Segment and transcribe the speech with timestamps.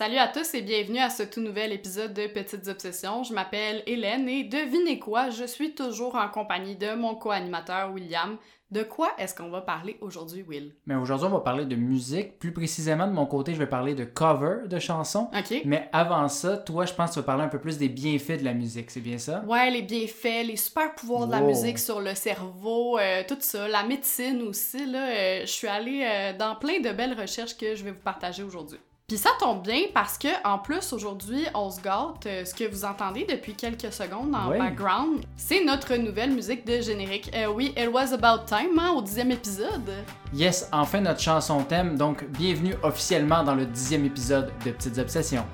[0.00, 3.22] Salut à tous et bienvenue à ce tout nouvel épisode de Petites Obsessions.
[3.22, 8.38] Je m'appelle Hélène et devinez quoi, je suis toujours en compagnie de mon co-animateur William.
[8.70, 10.74] De quoi est-ce qu'on va parler aujourd'hui, Will?
[10.86, 12.38] Mais aujourd'hui, on va parler de musique.
[12.38, 15.28] Plus précisément, de mon côté, je vais parler de cover de chansons.
[15.38, 15.60] OK.
[15.66, 18.38] Mais avant ça, toi, je pense que tu vas parler un peu plus des bienfaits
[18.38, 19.44] de la musique, c'est bien ça?
[19.46, 23.68] Ouais, les bienfaits, les super pouvoirs de la musique sur le cerveau, euh, tout ça,
[23.68, 27.74] la médecine aussi, là, euh, je suis allée euh, dans plein de belles recherches que
[27.74, 28.78] je vais vous partager aujourd'hui.
[29.10, 32.26] Puis ça tombe bien parce que en plus aujourd'hui on se gâte.
[32.26, 34.58] Euh, ce que vous entendez depuis quelques secondes en Ouais.
[34.58, 37.28] background, c'est notre nouvelle musique de générique.
[37.34, 39.90] Euh, oui, It Was About Time, hein, au dixième épisode.
[40.32, 45.44] Yes, enfin notre chanson thème, donc bienvenue officiellement dans le dixième épisode de Petites Obsessions.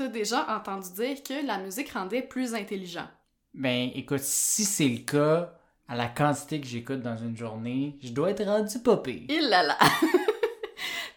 [0.00, 3.06] Est-ce que tu as déjà entendu dire que la musique rendait plus intelligent?
[3.54, 5.52] Ben écoute, si c'est le cas,
[5.88, 9.26] à la quantité que j'écoute dans une journée, je dois être rendu popé.
[9.28, 9.76] Il là là!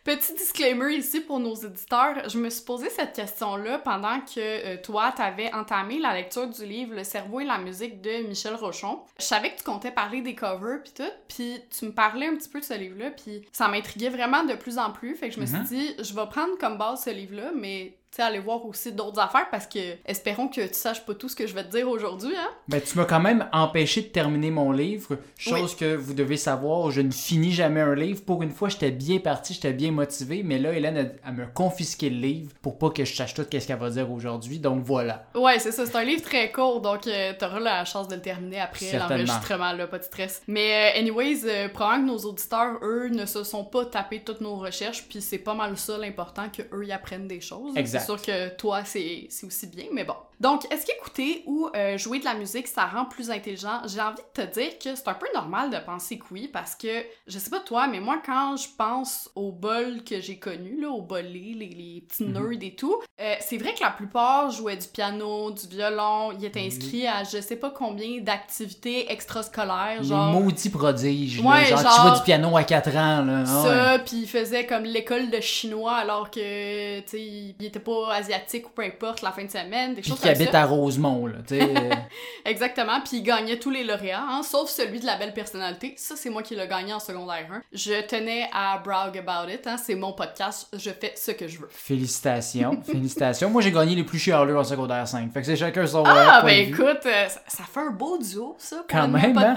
[0.03, 4.75] Petit disclaimer ici pour nos éditeurs, je me suis posé cette question-là pendant que euh,
[4.83, 8.99] toi, t'avais entamé la lecture du livre Le cerveau et la musique de Michel Rochon.
[9.17, 12.35] Je savais que tu comptais parler des covers puis tout, puis tu me parlais un
[12.35, 15.35] petit peu de ce livre-là, puis ça m'intriguait vraiment de plus en plus, fait que
[15.35, 15.65] je me Mhm.
[15.67, 19.47] suis dit, je vais prendre comme base ce livre-là, mais aller voir aussi d'autres affaires
[19.49, 22.33] parce que espérons que tu saches pas tout ce que je vais te dire aujourd'hui,
[22.37, 22.49] hein?
[22.67, 26.91] Ben tu m'as quand même empêché de terminer mon livre, chose que vous devez savoir,
[26.91, 28.21] je ne finis jamais un livre.
[28.23, 32.09] Pour une fois, j'étais bien parti, j'étais bien motivé, mais là, Hélène, elle me confisqué
[32.09, 35.25] le livre pour pas que je sache tout qu'est-ce qu'elle va dire aujourd'hui, donc voilà.
[35.35, 35.85] Ouais, c'est ça.
[35.85, 39.73] C'est un livre très court, donc euh, t'auras la chance de le terminer après l'enregistrement,
[39.73, 40.41] là, pas de stress.
[40.47, 44.41] Mais euh, anyways, euh, probablement que nos auditeurs, eux, ne se sont pas tapés toutes
[44.41, 47.75] nos recherches, puis c'est pas mal ça l'important que eux y apprennent des choses.
[47.75, 48.02] Exact.
[48.05, 50.15] Sûr que toi, c'est aussi bien, mais bon.
[50.39, 53.81] Donc, est-ce qu'écouter ou euh, jouer de la musique, ça rend plus intelligent?
[53.87, 56.75] J'ai envie de te dire que c'est un peu normal de penser que oui, parce
[56.75, 56.89] que,
[57.27, 60.89] je sais pas toi, mais moi, quand je pense aux bols que j'ai connus, là,
[60.89, 62.33] aux bolés, les, les petits Mhm.
[62.33, 66.43] nerds et tout, euh, c'est vrai que la plupart jouaient du piano, du violon, ils
[66.43, 70.31] étaient inscrits à je sais pas combien d'activités extrascolaires, Les genre...
[70.33, 73.43] maudits prodiges, là, Ouais, genre, genre- jouent du piano à 4 ans, là.
[73.47, 73.63] Ah.
[73.63, 77.92] Ça, puis ils faisaient comme l'école de chinois alors que, tu sais, ils étaient pas
[78.11, 80.61] asiatiques ou peu importe la fin de semaine, des Puis choses qui comme habitent ça.
[80.61, 81.69] à Rosemont, là, tu sais.
[82.45, 85.93] Exactement, puis ils gagnaient tous les lauréats, hein, sauf celui de la belle personnalité.
[85.97, 87.61] Ça, c'est moi qui l'ai gagné en secondaire 1.
[87.71, 91.59] Je tenais à brag about it, hein, c'est mon podcast, je fais ce que je
[91.59, 91.69] veux.
[91.71, 93.49] Félicitations, félicitations.
[93.49, 96.41] Moi, j'ai gagné les plus chialeux en secondaire 5, fait que c'est chacun son Ah,
[96.43, 99.55] ben écoute, euh, ça, ça fait un beau duo, ça, pour Quand un même, hein?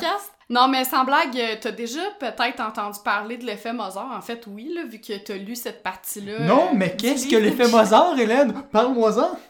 [0.48, 4.12] Non, mais sans blague, euh, t'as déjà peut-être entendu parler de l'effet Mozart.
[4.16, 6.38] En fait, oui, là, vu que t'as lu cette partie-là.
[6.40, 7.66] Non, euh, mais du qu'est-ce que l'effet.
[7.66, 8.52] Mozart, Hélène?
[8.70, 9.38] Parle-moi-en!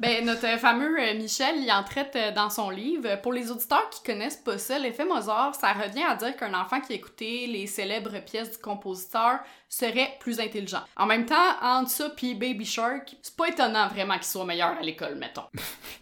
[0.00, 3.20] Ben, notre fameux euh, Michel, il en traite dans son livre.
[3.22, 6.80] Pour les auditeurs qui connaissent pas ça, l'effet Mozart, ça revient à dire qu'un enfant
[6.80, 10.80] qui écoutait les célèbres pièces du compositeur serait plus intelligent.
[10.96, 14.76] En même temps, entre ça puis Baby Shark, c'est pas étonnant vraiment qu'il soit meilleur
[14.78, 15.44] à l'école, mettons.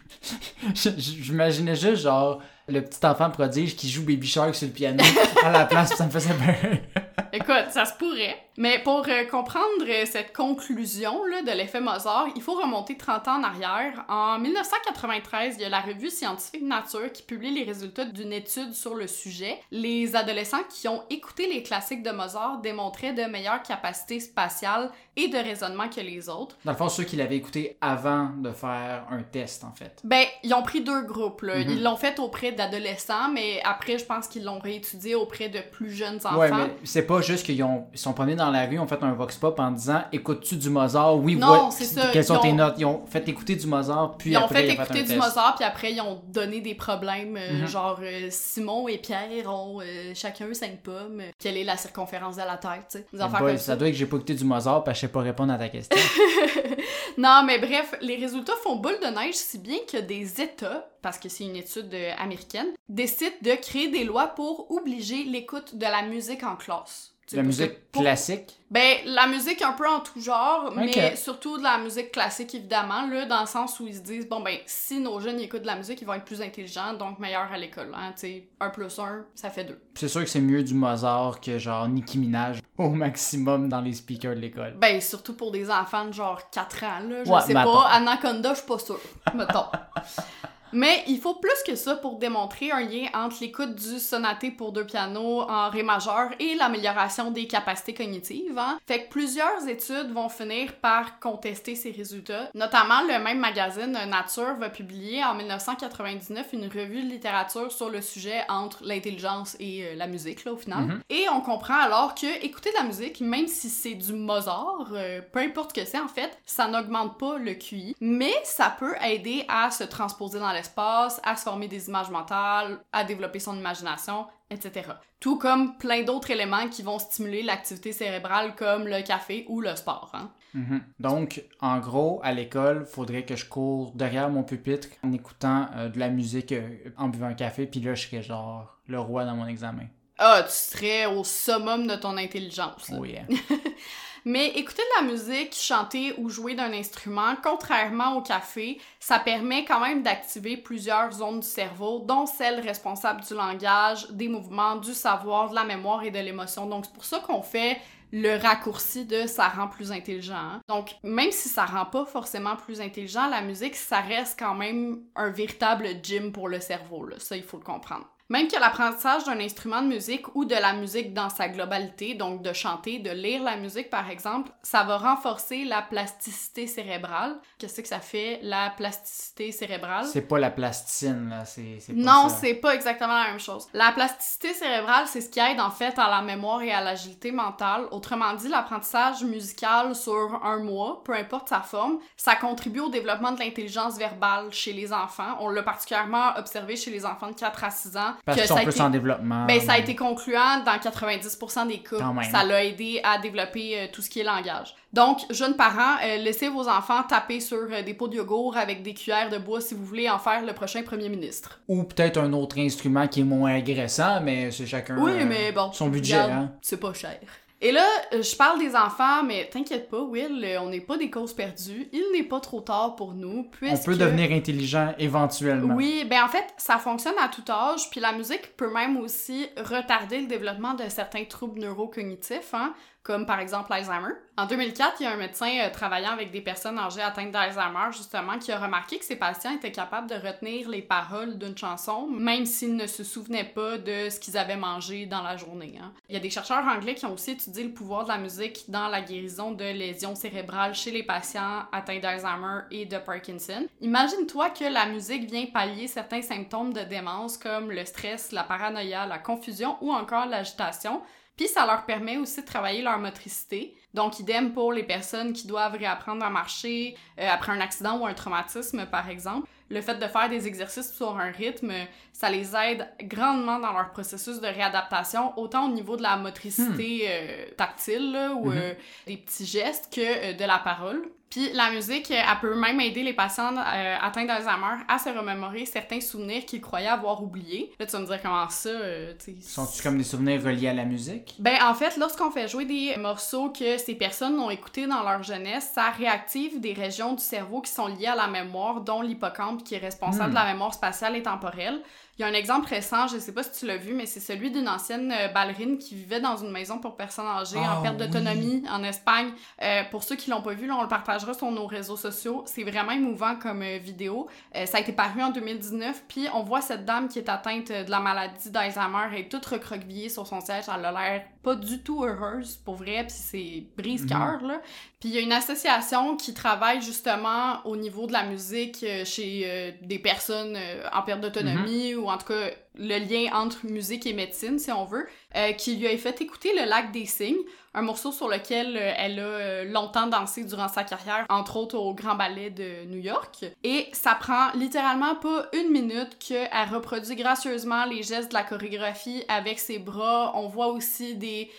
[0.74, 5.02] J'imaginais juste, genre, le petit enfant prodige qui joue Baby Shark sur le piano
[5.44, 7.04] à la place, ça me faisait peur.
[7.32, 8.36] Écoute, ça se pourrait.
[8.58, 13.28] Mais pour euh, comprendre euh, cette conclusion là, de l'effet Mozart, il faut remonter 30
[13.28, 14.04] ans en arrière.
[14.08, 18.72] En 1993, il y a la revue scientifique Nature qui publie les résultats d'une étude
[18.74, 19.60] sur le sujet.
[19.70, 25.28] Les adolescents qui ont écouté les classiques de Mozart démontraient de meilleures capacités spatiales et
[25.28, 26.56] de raisonnement que les autres.
[26.64, 30.00] Dans le fond, ceux qui l'avaient écouté avant de faire un test, en fait.
[30.02, 31.42] Ben, ils ont pris deux groupes.
[31.42, 31.58] Là.
[31.58, 31.70] Mhm.
[31.70, 35.92] Ils l'ont fait auprès d'adolescents, mais après, je pense qu'ils l'ont réétudié auprès de plus
[35.92, 36.38] jeunes enfants.
[36.38, 39.02] Ouais, mais c'est pas juste qu'ils ont, ils sont promenés dans la rue, ont fait
[39.02, 41.16] un vox pop en disant Écoutes-tu du Mozart?
[41.18, 42.74] Oui, Non, ça, Quelles sont tes notes?
[42.78, 45.02] Ils ont fait écouter du Mozart, puis Ils ont après, fait ils ont écouter un
[45.02, 45.20] du test.
[45.20, 47.66] Mozart, puis après, ils ont donné des problèmes, euh, Mhm.
[47.66, 51.22] genre euh, Simon et Pierre ont euh, chacun cinq pommes.
[51.38, 53.06] Quelle est la circonférence de la Terre, tu sais?
[53.12, 53.76] Des affaires boy, comme ça ça.
[53.76, 55.58] doit être que j'ai pas écouté du Mozart, parce que je sais pas répondre à
[55.58, 55.96] ta question.
[57.18, 61.18] non, mais bref, les résultats font boule de neige, si bien que des États, parce
[61.18, 65.84] que c'est une étude euh, américaine, décident de créer des lois pour obliger l'écoute de
[65.84, 67.14] la musique en classe.
[67.26, 68.58] Tu la musique pour- classique?
[68.70, 73.06] Ben, la musique un peu en tout genre, mais surtout de la musique classique, évidemment,
[73.06, 75.66] là, dans le sens où ils se disent, bon, ben, si nos jeunes écoutent de
[75.66, 78.70] la musique, ils vont être plus intelligents, donc meilleurs à l'école, hein, tu sais, 1
[78.70, 79.78] plus 1, ça fait 2.
[79.96, 83.92] C'est sûr que c'est mieux du Mozart que genre Nicki Minaj au maximum dans les
[83.92, 84.72] speakers de l'école.
[84.78, 87.88] Ben, surtout pour des enfants de genre 4 ans, là, je Ouais, sais pas.
[87.90, 89.00] Anaconda, je suis pas sûre,
[89.34, 89.66] mettons.
[90.72, 94.72] Mais il faut plus que ça pour démontrer un lien entre l'écoute du sonaté pour
[94.72, 98.58] deux pianos en ré majeur et l'amélioration des capacités cognitives.
[98.58, 98.78] Hein.
[98.86, 102.50] Fait que plusieurs études vont finir par contester ces résultats.
[102.54, 108.00] Notamment, le même magazine Nature va publier en 1999 une revue de littérature sur le
[108.00, 110.84] sujet entre l'intelligence et euh, la musique, là, au final.
[110.84, 111.00] Mhm.
[111.10, 115.20] Et on comprend alors que écouter de la musique, même si c'est du Mozart, euh,
[115.32, 119.44] peu importe que c'est en fait, ça n'augmente pas le QI, mais ça peut aider
[119.48, 124.26] à se transposer dans l'espace, à se former des images mentales, à développer son imagination,
[124.50, 124.90] etc.
[125.20, 129.74] Tout comme plein d'autres éléments qui vont stimuler l'activité cérébrale comme le café ou le
[129.76, 130.10] sport.
[130.14, 130.30] hein.
[130.54, 130.80] Mhm.
[130.98, 135.88] Donc, en gros, à l'école, faudrait que je cours derrière mon pupitre en écoutant euh,
[135.88, 139.24] de la musique euh, en buvant un café, puis là, je serais genre le roi
[139.26, 139.84] dans mon examen.
[140.18, 142.88] Ah, tu serais au summum de ton intelligence.
[142.88, 142.96] là.
[142.98, 143.22] Oh yeah.
[144.24, 149.64] Mais écouter de la musique, chanter ou jouer d'un instrument, contrairement au café, ça permet
[149.64, 154.94] quand même d'activer plusieurs zones du cerveau, dont celles responsables du langage, des mouvements, du
[154.94, 156.66] savoir, de la mémoire et de l'émotion.
[156.66, 157.78] Donc c'est pour ça qu'on fait
[158.10, 160.34] le raccourci de ça rend plus intelligent.
[160.34, 160.60] hein.
[160.68, 165.02] Donc même si ça rend pas forcément plus intelligent, la musique, ça reste quand même
[165.14, 167.06] un véritable gym pour le cerveau.
[167.18, 168.06] Ça, il faut le comprendre.
[168.30, 172.42] Même que l'apprentissage d'un instrument de musique ou de la musique dans sa globalité, donc
[172.42, 177.38] de chanter, de lire la musique par exemple, ça va renforcer la plasticité cérébrale.
[177.58, 180.04] Qu'est-ce que ça fait, la plasticité cérébrale?
[180.04, 181.44] C'est pas la plasticine, là.
[181.46, 183.66] C'est Non, c'est pas exactement la même chose.
[183.72, 187.32] La plasticité cérébrale, c'est ce qui aide en fait à la mémoire et à l'agilité
[187.32, 187.86] mentale.
[187.92, 193.32] Autrement dit, l'apprentissage musical sur un mois, peu importe sa forme, ça contribue au développement
[193.32, 195.38] de l'intelligence verbale chez les enfants.
[195.40, 198.14] On l'a particulièrement observé chez les enfants de 4 à 6 ans.
[198.24, 199.46] Parce qu'ils sont plus été- en développement.
[199.46, 201.96] ben, ça a été concluant dans 90% des cas.
[202.30, 204.74] Ça l'a aidé à développer euh, tout ce qui est langage.
[204.92, 208.82] Donc, jeunes parents, euh, laissez vos enfants taper sur euh, des pots de yogourt avec
[208.82, 211.60] des cuillères de bois si vous voulez en faire le prochain premier ministre.
[211.68, 215.72] Ou peut-être un autre instrument qui est moins agressant, mais c'est chacun Oui, mais bon.
[215.72, 216.16] son budget.
[216.16, 216.52] Hein?
[216.62, 217.18] C'est pas cher.
[217.60, 220.96] Et là, euh, je parle des enfants, mais t'inquiète pas, Will, euh, on n'est pas
[220.96, 221.88] des causes perdues.
[221.92, 225.74] Il n'est pas trop tard pour nous, On peut devenir intelligent éventuellement.
[225.74, 229.46] Oui, ben en fait, ça fonctionne à tout âge, puis la musique peut même aussi
[229.56, 234.14] retarder le développement de certains troubles neurocognitifs, hein, comme par exemple l'Alzheimer.
[234.36, 237.90] En 2004, il y a un médecin euh, travaillant avec des personnes âgées atteintes d'Alzheimer,
[237.90, 242.06] justement, qui a remarqué que ces patients étaient capables de retenir les paroles d'une chanson,
[242.06, 245.78] même s'ils ne se souvenaient pas de ce qu'ils avaient mangé dans la journée.
[245.82, 245.92] hein.
[246.08, 248.64] Il y a des chercheurs anglais qui ont aussi étudié le pouvoir de la musique
[248.68, 253.66] dans la guérison de lésions cérébrales chez les patients atteints d'Alzheimer et de Parkinson.
[253.80, 259.06] Imagine-toi que la musique vient pallier certains symptômes de démence comme le stress, la paranoïa,
[259.06, 261.02] la confusion ou encore l'agitation.
[261.38, 263.76] Puis ça leur permet aussi de travailler leur motricité.
[263.94, 268.06] Donc, idem pour les personnes qui doivent réapprendre à marcher euh, après un accident ou
[268.06, 269.48] un traumatisme, par exemple.
[269.70, 271.72] Le fait de faire des exercices sur un rythme,
[272.12, 277.02] ça les aide grandement dans leur processus de réadaptation, autant au niveau de la motricité
[277.08, 278.56] euh, tactile là, ou Mhm.
[278.58, 278.74] euh,
[279.06, 281.02] des petits gestes que euh, de la parole.
[281.30, 285.66] Puis la musique, elle peut même aider les patients euh, atteints d'Alzheimer à se remémorer
[285.66, 287.70] certains souvenirs qu'ils croyaient avoir oubliés.
[287.78, 289.12] Là, tu vas me dire comment ça, euh,
[289.42, 291.34] Sont-tu comme des souvenirs reliés à la musique?
[291.38, 295.22] ben, en fait, lorsqu'on fait jouer des morceaux que ces personnes ont écoutés dans leur
[295.22, 299.57] jeunesse, ça réactive des régions du cerveau qui sont liées à la mémoire, dont l'hippocampe
[299.64, 300.30] qui est responsable Hmm.
[300.30, 301.80] de la mémoire spatiale et temporelle.
[302.18, 304.18] Il y a un exemple récent, je sais pas si tu l'as vu, mais c'est
[304.18, 307.82] celui d'une ancienne euh, ballerine qui vivait dans une maison pour personnes âgées Ah en
[307.82, 308.06] perte oui.
[308.08, 309.30] d'autonomie en Espagne.
[309.62, 312.42] Euh, pour ceux qui l'ont pas vu, là, on le partagera sur nos réseaux sociaux.
[312.46, 314.26] C'est vraiment émouvant comme euh, vidéo.
[314.56, 317.68] Euh, ça a été paru en 2019, puis on voit cette dame qui est atteinte
[317.68, 320.64] de la maladie d'Alzheimer est toute recroquevillée sur son siège.
[320.76, 324.60] Elle a l'air pas du tout heureuse, pour vrai, puis c'est brise-cœur, là.
[325.00, 329.04] Puis il y a une association qui travaille justement au niveau de la musique euh,
[329.06, 333.66] chez euh, des personnes euh, en perte d'autonomie ou en tout cas le lien entre
[333.66, 335.06] musique et médecine si on veut,
[335.36, 337.42] euh, qui lui a fait écouter Le Lac des Cygnes,
[337.74, 341.76] un morceau sur lequel euh, elle a euh, longtemps dansé durant sa carrière, entre autres
[341.76, 343.44] au Grand Ballet de New York.
[343.64, 349.24] Et ça prend littéralement pas une minute qu'elle reproduit gracieusement les gestes de la chorégraphie
[349.28, 350.32] avec ses bras.
[350.36, 351.50] On voit aussi des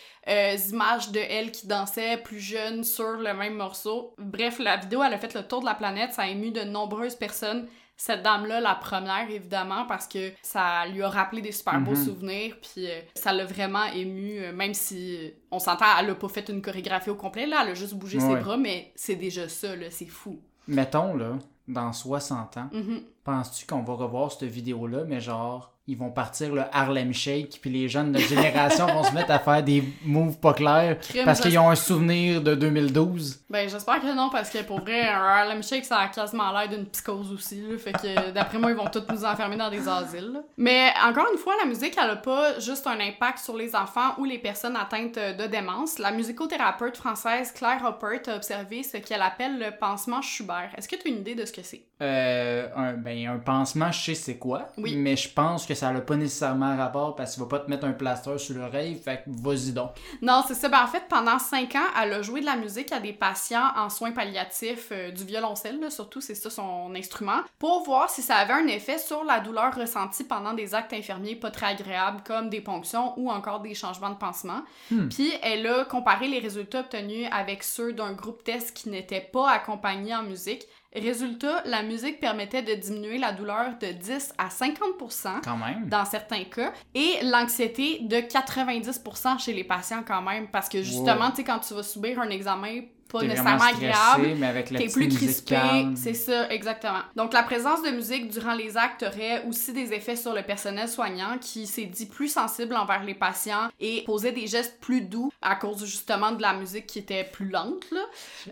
[0.72, 4.14] images de elle qui dansait plus jeune sur le même morceau.
[4.20, 6.62] Bref, la vidéo, elle a fait le tour de la planète, ça a ému de
[6.62, 7.68] nombreuses personnes.
[8.02, 12.06] Cette dame-là, la première, évidemment, parce que ça lui a rappelé des super beaux Mhm.
[12.06, 16.16] souvenirs, puis euh, ça l'a vraiment ému, euh, même si euh, on s'entend, elle a
[16.16, 19.16] pas fait une chorégraphie au complet, là, elle a juste bougé ses bras, mais c'est
[19.18, 20.40] déjà ça, là, c'est fou.
[20.66, 21.38] Mettons, là,
[21.68, 23.02] dans 60 ans, Mhm.
[23.26, 27.70] penses-tu qu'on va revoir cette vidéo-là, mais genre, ils vont partir le Harlem Shake, puis
[27.70, 31.26] les jeunes de notre génération vont se mettre à faire des moves pas clairs Crime,
[31.26, 33.40] parce qu'ils ont un souvenir de 2012.
[33.50, 36.70] Ben, j'espère que non, parce que pour vrai, un Harlem Shake, ça a quasiment l'air
[36.70, 37.62] d'une psychose aussi.
[37.62, 40.32] Là, fait que d'après moi, ils vont tous nous enfermer dans des asiles.
[40.34, 40.40] là.
[40.58, 44.14] Mais encore une fois, la musique, elle a pas juste un impact sur les enfants
[44.18, 45.98] ou les personnes atteintes de démence.
[46.00, 50.70] La musicothérapeute française Claire Hoppert a observé ce qu'elle appelle le pansement Schubert.
[50.78, 51.82] Est-ce que tu as une idée de ce que c'est?
[52.02, 54.96] Euh, un, ben, un pansement, je sais c'est quoi, Oui.
[54.96, 57.86] mais je pense que ça n'a pas nécessairement rapport parce qu'il va pas te mettre
[57.86, 59.92] un plaster sur l'oreille, fait que vas-y donc.
[60.22, 60.68] Non, c'est ça.
[60.68, 63.72] Ben, en fait, pendant cinq ans, elle a joué de la musique à des patients
[63.78, 68.22] en soins palliatifs euh, du violoncelle, là, surtout, c'est ça son instrument, pour voir si
[68.22, 72.22] ça avait un effet sur la douleur ressentie pendant des actes infirmiers pas très agréables,
[72.26, 74.62] comme des ponctions ou encore des changements de pansement.
[74.92, 75.08] Hmm.
[75.08, 79.50] Puis, elle a comparé les résultats obtenus avec ceux d'un groupe test qui n'était pas
[79.50, 80.68] accompagné en musique.
[80.96, 85.88] Résultat, la musique permettait de diminuer la douleur de 10 à 50 Quand même.
[85.88, 91.26] dans certains cas, et l'anxiété de 90% chez les patients quand même, parce que justement,
[91.26, 91.30] Wow.
[91.32, 92.82] tu sais, quand tu vas subir un examen
[93.12, 95.56] pas nécessairement agréable, mais avec la T'es plus crispé,
[95.96, 97.00] c'est ça, exactement.
[97.16, 100.88] Donc la présence de musique durant les actes aurait aussi des effets sur le personnel
[100.88, 105.32] soignant qui s'est dit plus sensible envers les patients et posait des gestes plus doux
[105.42, 108.02] à cause justement de la musique qui était plus lente, là.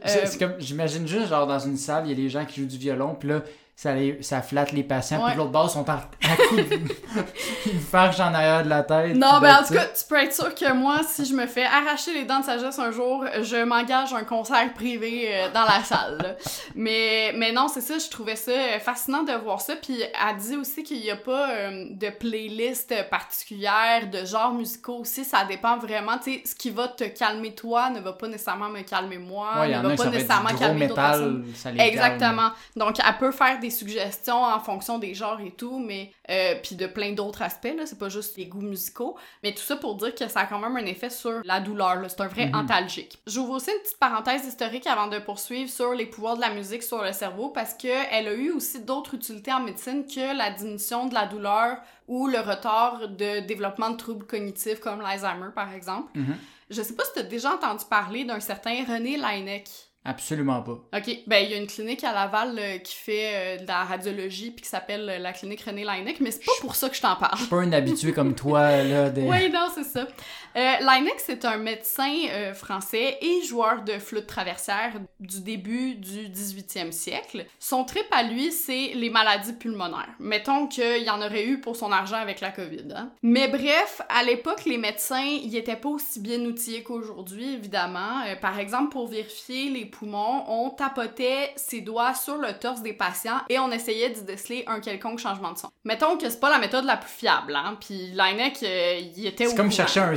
[0.05, 2.45] C'est- Euh, c'est comme, j'imagine juste, genre, dans une salle, il y a des gens
[2.45, 3.41] qui jouent du violon, puis là,
[3.79, 6.79] ça, les- ça flatte les patients, puis l'autre bord, ils sont à, à coups de...
[7.91, 9.15] Farchent en arrière de la tête.
[9.15, 11.63] Non, ben en tout cas, tu peux être sûr que moi, si je me fais
[11.65, 15.83] arracher les dents de sagesse un jour, je m'engage un concert privé euh, dans la
[15.83, 16.17] salle.
[16.23, 16.35] là.
[16.75, 19.75] Mais, mais non, c'est ça, je trouvais ça euh, fascinant de voir ça.
[19.75, 24.97] Puis elle dit aussi qu'il n'y a pas euh, de playlist particulière, de genres musicaux
[25.01, 25.23] aussi.
[25.23, 26.17] Ça dépend vraiment.
[26.17, 29.49] Tu sais, ce qui va te calmer toi ne va pas nécessairement me calmer moi,
[29.59, 31.45] Ouais, ne va pas nécessairement calmer d'autres personnes.
[31.63, 31.79] calme.
[31.79, 32.49] Exactement.
[32.75, 36.75] Donc, elle peut faire des suggestions en fonction des genres et tout, mais euh, puis
[36.75, 37.85] de plein d'autres aspects là.
[37.85, 40.59] C'est pas juste les goûts musicaux, mais tout ça pour dire que ça a quand
[40.59, 42.03] même un effet sur la douleur.
[42.09, 42.55] C'est un vrai Mhm.
[42.55, 43.17] antalgique.
[43.27, 46.83] J'ouvre aussi une petite parenthèse historique avant de poursuivre sur les pouvoirs de la musique
[46.83, 50.51] sur le cerveau parce que elle a eu aussi d'autres utilités en médecine que la
[50.51, 55.73] diminution de la douleur ou le retard de développement de troubles cognitifs comme l'Alzheimer par
[55.73, 56.09] exemple.
[56.15, 56.37] Mhm.
[56.69, 59.69] Je sais pas si tu as déjà entendu parler d'un certain René Laennec.
[60.07, 60.79] Absolument pas.
[60.97, 61.19] OK.
[61.27, 64.51] Ben, il y a une clinique à Laval euh, qui fait euh, de la radiologie
[64.51, 67.01] puis qui s'appelle euh, la clinique René Laennec, mais c'est pas pour ça que je
[67.01, 67.35] t'en parle.
[67.35, 69.23] Je suis pas un habitué comme toi, là, des...
[69.23, 70.07] Oui, non, c'est ça.
[70.55, 76.27] Euh, Laennec, c'est un médecin euh, français et joueur de flûte traversière du début du
[76.29, 77.45] 18e siècle.
[77.59, 80.09] Son trip à lui, c'est les maladies pulmonaires.
[80.19, 82.85] Mettons qu'il y en aurait eu pour son argent avec la COVID.
[82.95, 83.09] hein.
[83.21, 88.21] Mais bref, à l'époque, les médecins, ils étaient pas aussi bien outillés qu'aujourd'hui, évidemment.
[88.27, 92.93] Euh, par exemple, pour vérifier les poumons, on tapotait ses doigts sur le torse des
[92.93, 95.69] patients et on essayait d'y déceler un quelconque changement de son.
[95.83, 97.77] Mettons que c'est pas la méthode la plus fiable, hein.
[97.79, 99.75] Puis euh, il était au C'est comme courant.
[99.77, 100.15] chercher un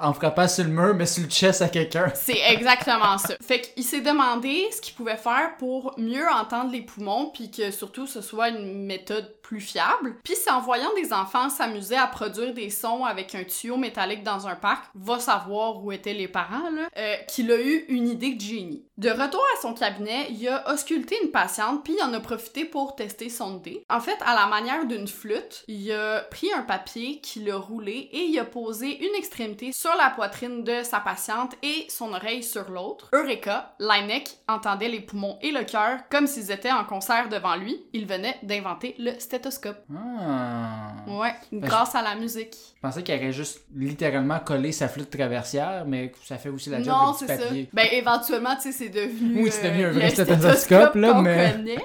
[0.00, 2.12] en frappant sur le mur, mais sur le chest à quelqu'un.
[2.14, 3.34] C'est exactement ça.
[3.40, 7.70] Fait qu'il s'est demandé ce qu'il pouvait faire pour mieux entendre les poumons, puis que
[7.70, 10.16] surtout ce soit une méthode plus fiable.
[10.24, 14.24] Puis c'est en voyant des enfants s'amuser à produire des sons avec un tuyau métallique
[14.24, 18.08] dans un parc, va savoir où étaient les parents, là, euh, qu'il a eu une
[18.08, 18.84] idée de génie.
[18.98, 22.64] De retour à son cabinet, il a ausculté une patiente, puis il en a profité
[22.64, 23.84] pour tester son idée.
[23.88, 28.08] En fait, à la manière d'une flûte, il a pris un papier qu'il a roulé
[28.12, 32.42] et il a posé une extrémité sur la poitrine de sa patiente et son oreille
[32.42, 33.08] sur l'autre.
[33.12, 37.84] Eureka, Laennec entendait les poumons et le cœur comme s'ils étaient en concert devant lui.
[37.92, 39.78] Il venait d'inventer le stéthoscope.
[39.94, 40.94] Ah.
[41.06, 42.56] Ouais, grâce à la musique.
[42.76, 46.78] Je pensais qu'il aurait juste littéralement collé sa flûte traversière, mais ça fait aussi la
[46.82, 47.44] job non, du c'est petit ça.
[47.48, 47.68] papier.
[47.72, 49.42] Ben, éventuellement, tu sais, c'est devenu.
[49.42, 51.76] Oui, c'est devenu un euh, vrai stéthoscope, là, mais- connaît.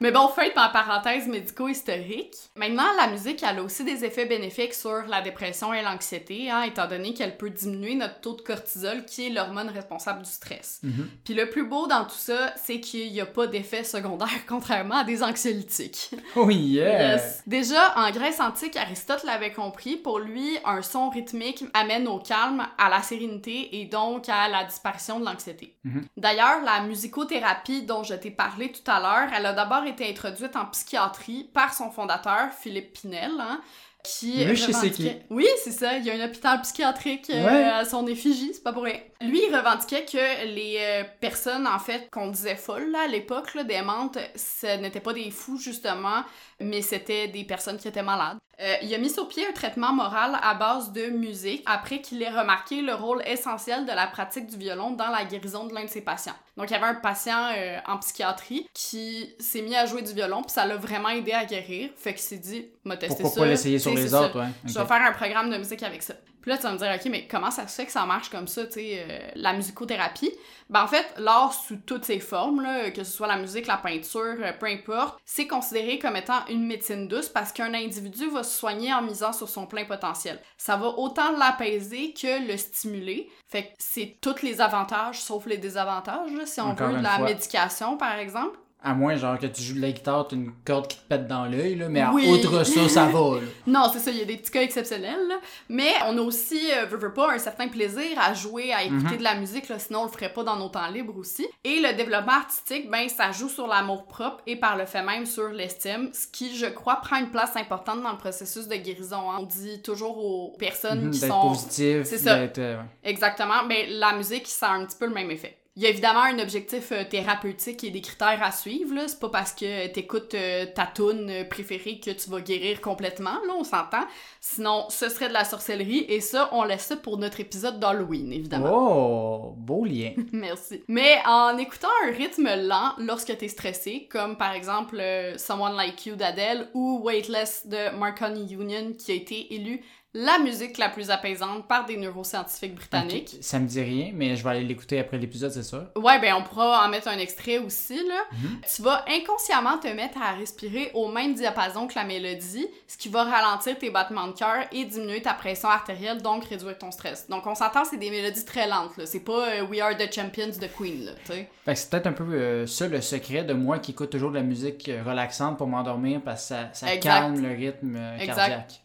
[0.00, 2.36] Mais bon, fait en parenthèse médico-historique.
[2.56, 6.62] Maintenant, la musique, elle a aussi des effets bénéfiques sur la dépression et l'anxiété, hein,
[6.62, 10.80] étant donné qu'elle peut diminuer notre taux de cortisol, qui est l'hormone responsable du stress.
[10.84, 11.08] Mhm.
[11.24, 14.98] Puis le plus beau dans tout ça, c'est qu'il n'y a pas d'effet secondaire, contrairement
[14.98, 16.10] à des anxiolytiques.
[16.36, 17.14] Oh yeah!
[17.14, 17.42] Yes.
[17.46, 19.96] Déjà, en Grèce antique, Aristote l'avait compris.
[19.96, 24.64] Pour lui, un son rythmique amène au calme, à la sérénité et donc à la
[24.64, 25.76] disparition de l'anxiété.
[25.84, 26.04] Mhm.
[26.16, 30.54] D'ailleurs, la musicothérapie dont je t'ai parlé tout à l'heure, elle a d'abord été introduite
[30.56, 33.60] en psychiatrie par son fondateur, Philippe Pinel, hein,
[34.04, 35.16] qui Oui, revendiquait- qui.
[35.30, 35.96] Oui, c'est ça.
[35.98, 39.00] Il y a un hôpital psychiatrique euh, à son effigie, c'est pas pour rien.
[39.20, 43.56] Lui, il revendiquait que les euh, personnes, en fait, qu'on disait folles là, à l'époque,
[43.64, 46.22] démentes, ce n'étaient pas des fous, justement,
[46.60, 48.38] mais c'était des personnes qui étaient malades.
[48.60, 52.20] Euh, il a mis sur pied un traitement moral à base de musique après qu'il
[52.22, 55.84] ait remarqué le rôle essentiel de la pratique du violon dans la guérison de l'un
[55.84, 56.34] de ses patients.
[56.56, 60.12] Donc, il y avait un patient euh, en psychiatrie qui s'est mis à jouer du
[60.12, 61.90] violon, puis ça l'a vraiment aidé à guérir.
[61.96, 63.40] Fait qu'il s'est dit, m'a testé Pourquoi ça.
[63.42, 64.48] pas l'essayer sur les autres, ouais.
[64.64, 66.14] Je vais faire un programme de musique avec ça.
[66.48, 68.30] Puis là, tu vas me dire, OK, mais comment ça se fait que ça marche
[68.30, 70.32] comme ça, tu sais, euh, la musicothérapie?
[70.70, 73.76] Ben, en fait, l'art sous toutes ses formes, là, que ce soit la musique, la
[73.76, 78.42] peinture, euh, peu importe, c'est considéré comme étant une médecine douce parce qu'un individu va
[78.44, 80.40] se soigner en misant sur son plein potentiel.
[80.56, 83.28] Ça va autant l'apaiser que le stimuler.
[83.46, 87.02] Fait que c'est tous les avantages sauf les désavantages, là, si on Encore veut, de
[87.02, 87.26] la fois.
[87.26, 88.58] médication, par exemple.
[88.80, 91.26] À moins, genre, que tu joues de la guitare, t'as une corde qui te pète
[91.26, 91.88] dans l'œil, là.
[91.88, 92.28] Mais Oui.
[92.30, 93.46] outre ça, ça va, là.
[93.66, 95.34] Non, c'est ça, il y a des petits cas exceptionnels, là.
[95.68, 99.14] Mais on a aussi, euh, veux, veux pas, un certain plaisir à jouer, à écouter
[99.14, 99.18] Mhm.
[99.18, 101.44] de la musique, là, sinon on le ferait pas dans nos temps libres aussi.
[101.64, 105.48] Et le développement artistique, ben, ça joue sur l'amour-propre et par le fait même sur
[105.48, 109.28] l'estime, ce qui, je crois, prend une place importante dans le processus de guérison.
[109.32, 109.38] hein.
[109.40, 111.48] On dit toujours aux personnes Mhm, qui D'être sont...
[111.48, 112.36] positif, C'est ça.
[112.36, 112.82] euh, ouais.
[113.02, 115.57] Exactement, mais la musique, ça a un petit peu le même effet.
[115.78, 118.96] Il y a évidemment un objectif euh, thérapeutique et des critères à suivre.
[118.96, 119.06] là.
[119.06, 123.34] C'est pas parce que t'écoutes euh, ta tune euh, préférée que tu vas guérir complètement,
[123.46, 124.02] là, on s'entend.
[124.40, 128.32] Sinon, ce serait de la sorcellerie et ça, on laisse ça pour notre épisode d'Halloween,
[128.32, 128.72] évidemment.
[128.72, 130.14] Oh, beau lien.
[130.32, 130.82] Merci.
[130.88, 135.00] Mais en écoutant un rythme lent lorsque t'es stressé, comme par exemple
[135.36, 139.80] Someone Like You d'Adele ou Weightless de Marconi Union qui a été élu
[140.14, 143.32] la musique la plus apaisante par des neuroscientifiques britanniques.
[143.34, 145.84] Ok, Ça me dit rien, mais je vais aller l'écouter après l'épisode, c'est sûr.
[145.96, 148.20] Ouais, ben on pourra en mettre un extrait aussi, là.
[148.32, 148.60] Mhm.
[148.74, 153.08] Tu vas inconsciemment te mettre à respirer au même diapason que la mélodie, ce qui
[153.10, 157.28] va ralentir tes battements de cœur et diminuer ta pression artérielle, donc réduire ton stress.
[157.28, 159.04] Donc on s'entend, c'est des mélodies très lentes, là.
[159.04, 161.50] C'est pas euh, We Are the Champions de Queen, là, tu sais.
[161.66, 164.30] Fait que c'est peut-être un peu euh, ça le secret de moi qui écoute toujours
[164.30, 168.36] de la musique euh, relaxante pour m'endormir parce que ça, calme le rythme euh, Exact.
[168.36, 168.80] cardiaque.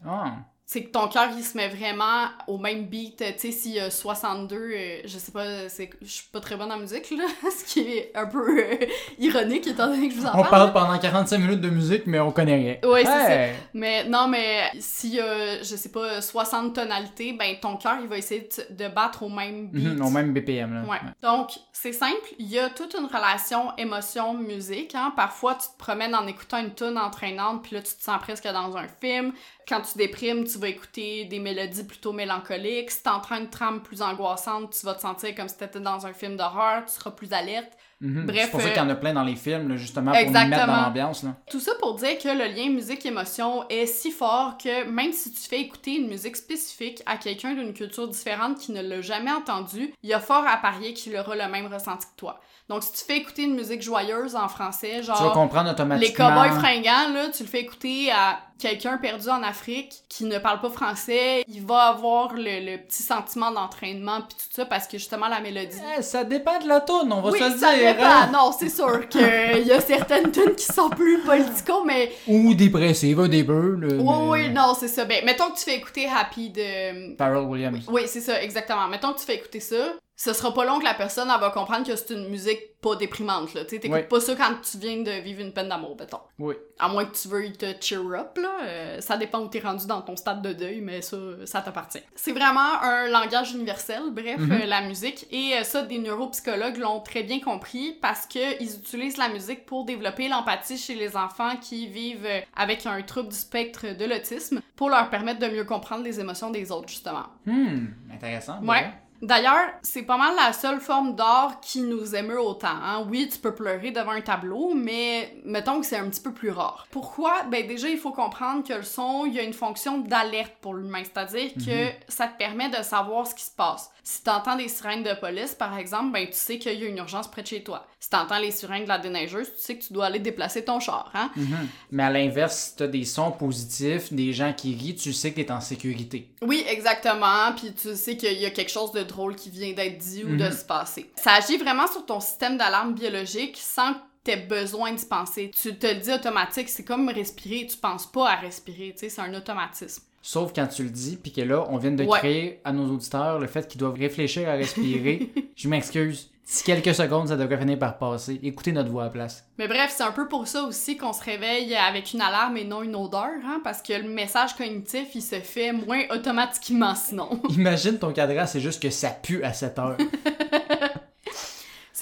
[0.65, 3.91] C'est que ton cœur, il se met vraiment au même beat, tu sais, y a
[3.91, 7.65] 62, euh, je sais pas, c'est, je suis pas très bonne en musique, là, ce
[7.65, 8.85] qui est un peu euh,
[9.19, 10.49] ironique étant donné que je vous en On parle.
[10.49, 12.89] parle pendant 45 minutes de musique, mais on connaît rien.
[12.89, 13.59] Ouais, c'est ça.
[13.73, 18.47] Mais non, mais a, je sais pas, 60 tonalités, ben ton cœur, il va essayer
[18.69, 19.83] de, battre au même beat.
[19.83, 20.81] Mhm, au même BPM, là.
[20.83, 20.99] Ouais.
[21.21, 24.95] Donc, c'est simple, il y a toute une relation émotion-musique.
[24.95, 25.11] Hein?
[25.15, 28.45] Parfois, tu te promènes en écoutant une tune entraînante, puis là, tu te sens presque
[28.45, 29.33] dans un film.
[29.67, 32.91] Quand tu déprimes, tu vas écouter des mélodies plutôt mélancoliques.
[32.91, 36.13] Si train de trame plus angoissante, tu vas te sentir comme si t'étais dans un
[36.13, 37.71] film d'horreur, tu seras plus alerte.
[38.01, 38.25] Mhm.
[38.25, 40.11] Bref, c'est pour ça euh, qu'il y en a plein dans les films, là, justement,
[40.11, 41.23] pour nous mettre dans l'ambiance.
[41.23, 41.35] là.
[41.49, 45.41] Tout ça pour dire que le lien musique-émotion est si fort que même si tu
[45.41, 49.93] fais écouter une musique spécifique à quelqu'un d'une culture différente qui ne l'a jamais entendue,
[50.03, 52.41] il y a fort à parier qu'il aura le même ressenti que toi.
[52.69, 56.13] Donc si tu fais écouter une musique joyeuse en français, Tu vas genre comprendre les
[56.13, 60.59] cowboys fringants, là, tu le fais écouter à quelqu'un perdu en Afrique qui ne parle
[60.61, 64.97] pas français, il va avoir le, le petit sentiment d'entraînement puis tout ça parce que
[64.97, 67.75] justement la mélodie Eh, ça dépend de la tourne, on va oui, se le ça
[67.75, 67.93] dire.
[67.93, 68.05] dépend.
[68.05, 68.29] hein.
[68.33, 69.21] Non, c'est sûr qu'il
[69.67, 73.43] y a certaines tunes qui sont plus politico, mais Ou dépressive, un des.
[73.43, 75.05] Là, Oui, mais- oui, non, c'est ça.
[75.05, 77.15] Ben, mettons que tu fais écouter Happy de.
[77.17, 77.83] Pharrell Williams.
[77.89, 78.87] Oui, c'est ça, exactement.
[78.87, 79.75] Mettons que tu fais écouter ça,
[80.15, 82.95] ce sera pas long que la personne, elle va comprendre que c'est une musique pas
[82.95, 83.63] déprimante, là.
[83.63, 84.03] Tu sais, t'écoutes Ouais.
[84.03, 86.19] pas ça quand tu viens de vivre une peine d'amour, mettons.
[86.37, 86.53] Oui.
[86.77, 88.49] À moins que tu veuilles te cheer up, là.
[88.63, 92.01] euh, ça dépend où t'es rendu dans ton stade de deuil, mais ça, ça t'appartient.
[92.15, 94.51] C'est vraiment un langage universel, bref, Mhm.
[94.51, 95.25] euh, la musique.
[95.31, 99.65] Et euh, ça, des neuropsychologues l'ont très bien compris parce que ils utilisent la musique
[99.65, 104.61] pour développer l'empathie chez les enfants qui vivent avec un trouble du spectre de l'autisme
[104.75, 107.23] pour leur permettre de mieux comprendre les émotions des autres, justement.
[107.45, 108.59] Hmm, intéressant.
[108.61, 108.67] Ouais.
[108.69, 108.93] ouais.
[109.23, 112.67] D'ailleurs, c'est pas mal la seule forme d'art qui nous émeut autant.
[112.67, 113.07] Hein?
[113.09, 116.51] Oui, tu peux pleurer devant un tableau, mais mettons que c'est un petit peu plus
[116.51, 116.85] rare.
[116.91, 117.43] Pourquoi?
[117.43, 120.73] Ben déjà, il faut comprendre que le son, il y a une fonction d'alerte pour
[120.73, 123.89] l'humain, c'est-à-dire que ça te permet de savoir ce qui se passe.
[124.03, 126.97] Si t'entends des sirènes de police, par exemple, ben tu sais qu'il y a une
[126.97, 127.87] urgence près de chez toi.
[128.01, 130.81] Si t'entends les sirènes de la déneigeuse, tu sais que tu dois aller déplacer ton
[130.81, 131.31] char, hein?
[131.37, 131.69] Mhm.
[131.91, 135.39] Mais à l'inverse, si t'as des sons positifs, des gens qui rient, tu sais que
[135.39, 136.29] t'es en sécurité.
[136.41, 137.53] Oui, exactement.
[137.55, 140.35] Puis tu sais qu'il y a quelque chose de drôle qui vient d'être dit ou
[140.35, 140.51] de Mhm.
[140.51, 141.09] se passer.
[141.15, 145.51] Ça agit vraiment sur ton système d'alarme biologique sans que t'aies besoin d'y penser.
[145.61, 149.09] Tu te le dis automatique, c'est comme respirer, tu penses pas à respirer, tu sais,
[149.09, 150.03] c'est un automatisme.
[150.21, 152.17] Sauf quand tu le dis, puis que là, on vient de Ouais.
[152.19, 155.29] créer à nos auditeurs le fait qu'ils doivent réfléchir à respirer.
[155.57, 156.29] Je m'excuse.
[156.45, 158.39] Si quelques secondes, ça devrait finir par passer.
[158.43, 159.45] Écoutez notre voix à place.
[159.57, 162.65] Mais bref, c'est un peu pour ça aussi qu'on se réveille avec une alarme et
[162.65, 167.41] non une odeur, hein, parce que le message cognitif, il se fait moins automatiquement sinon.
[167.49, 169.97] Imagine ton cadran, c'est juste que ça pue à cette heure.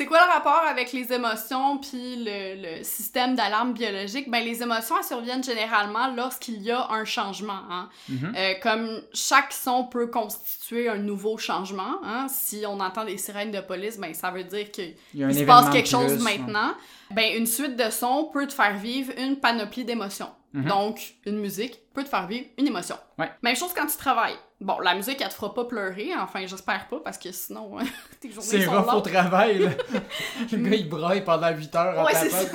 [0.02, 4.32] C'est quoi le rapport avec les émotions puis le, le système d'alarme biologique?
[4.32, 7.60] Ben, les émotions, elles surviennent généralement lorsqu'il y a un changement.
[7.70, 7.88] Hein?
[8.10, 8.34] Mhm.
[8.36, 12.26] Euh, comme chaque son peut constituer un nouveau changement, hein?
[12.30, 15.90] si on entend des sirènes de police, ben, ça veut dire qu'il se passe quelque
[15.90, 16.74] chose plus, maintenant.
[17.12, 20.32] Ben, une suite de sons peut te faire vivre une panoplie d'émotions.
[20.54, 20.66] Mhm.
[20.66, 22.96] Donc, une musique peut te faire vivre une émotion.
[23.18, 23.30] Ouais.
[23.42, 24.36] Même chose quand tu travailles.
[24.60, 27.78] Bon, la musique, elle te fera pas pleurer, enfin, j'espère pas, parce que sinon,
[28.20, 29.70] tes journées C'est sont rough au travail, là.
[30.52, 32.52] Le gars, il braille pendant 8 heures en Ouais, c'est.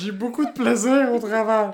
[0.00, 1.70] J'ai beaucoup de plaisir au travail.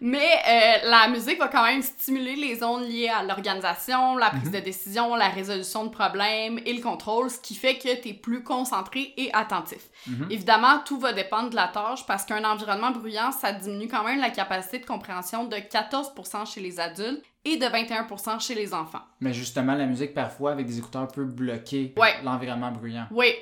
[0.00, 4.46] Mais euh, la musique va quand même stimuler les zones liées à l'organisation, la prise
[4.46, 4.52] Mhm.
[4.52, 8.14] de décision, la résolution de problèmes et le contrôle, ce qui fait que tu es
[8.14, 9.80] plus concentré et attentif.
[10.08, 10.26] Mhm.
[10.30, 14.20] Évidemment, tout va dépendre de la tâche parce qu'un environnement bruyant, ça diminue quand même
[14.20, 19.02] la capacité de compréhension de 14% chez les adultes et de 21% chez les enfants.
[19.20, 22.14] Mais justement, la musique, parfois, avec des écouteurs, peut bloquer Ouais.
[22.24, 23.06] l'environnement bruyant.
[23.10, 23.32] Oui,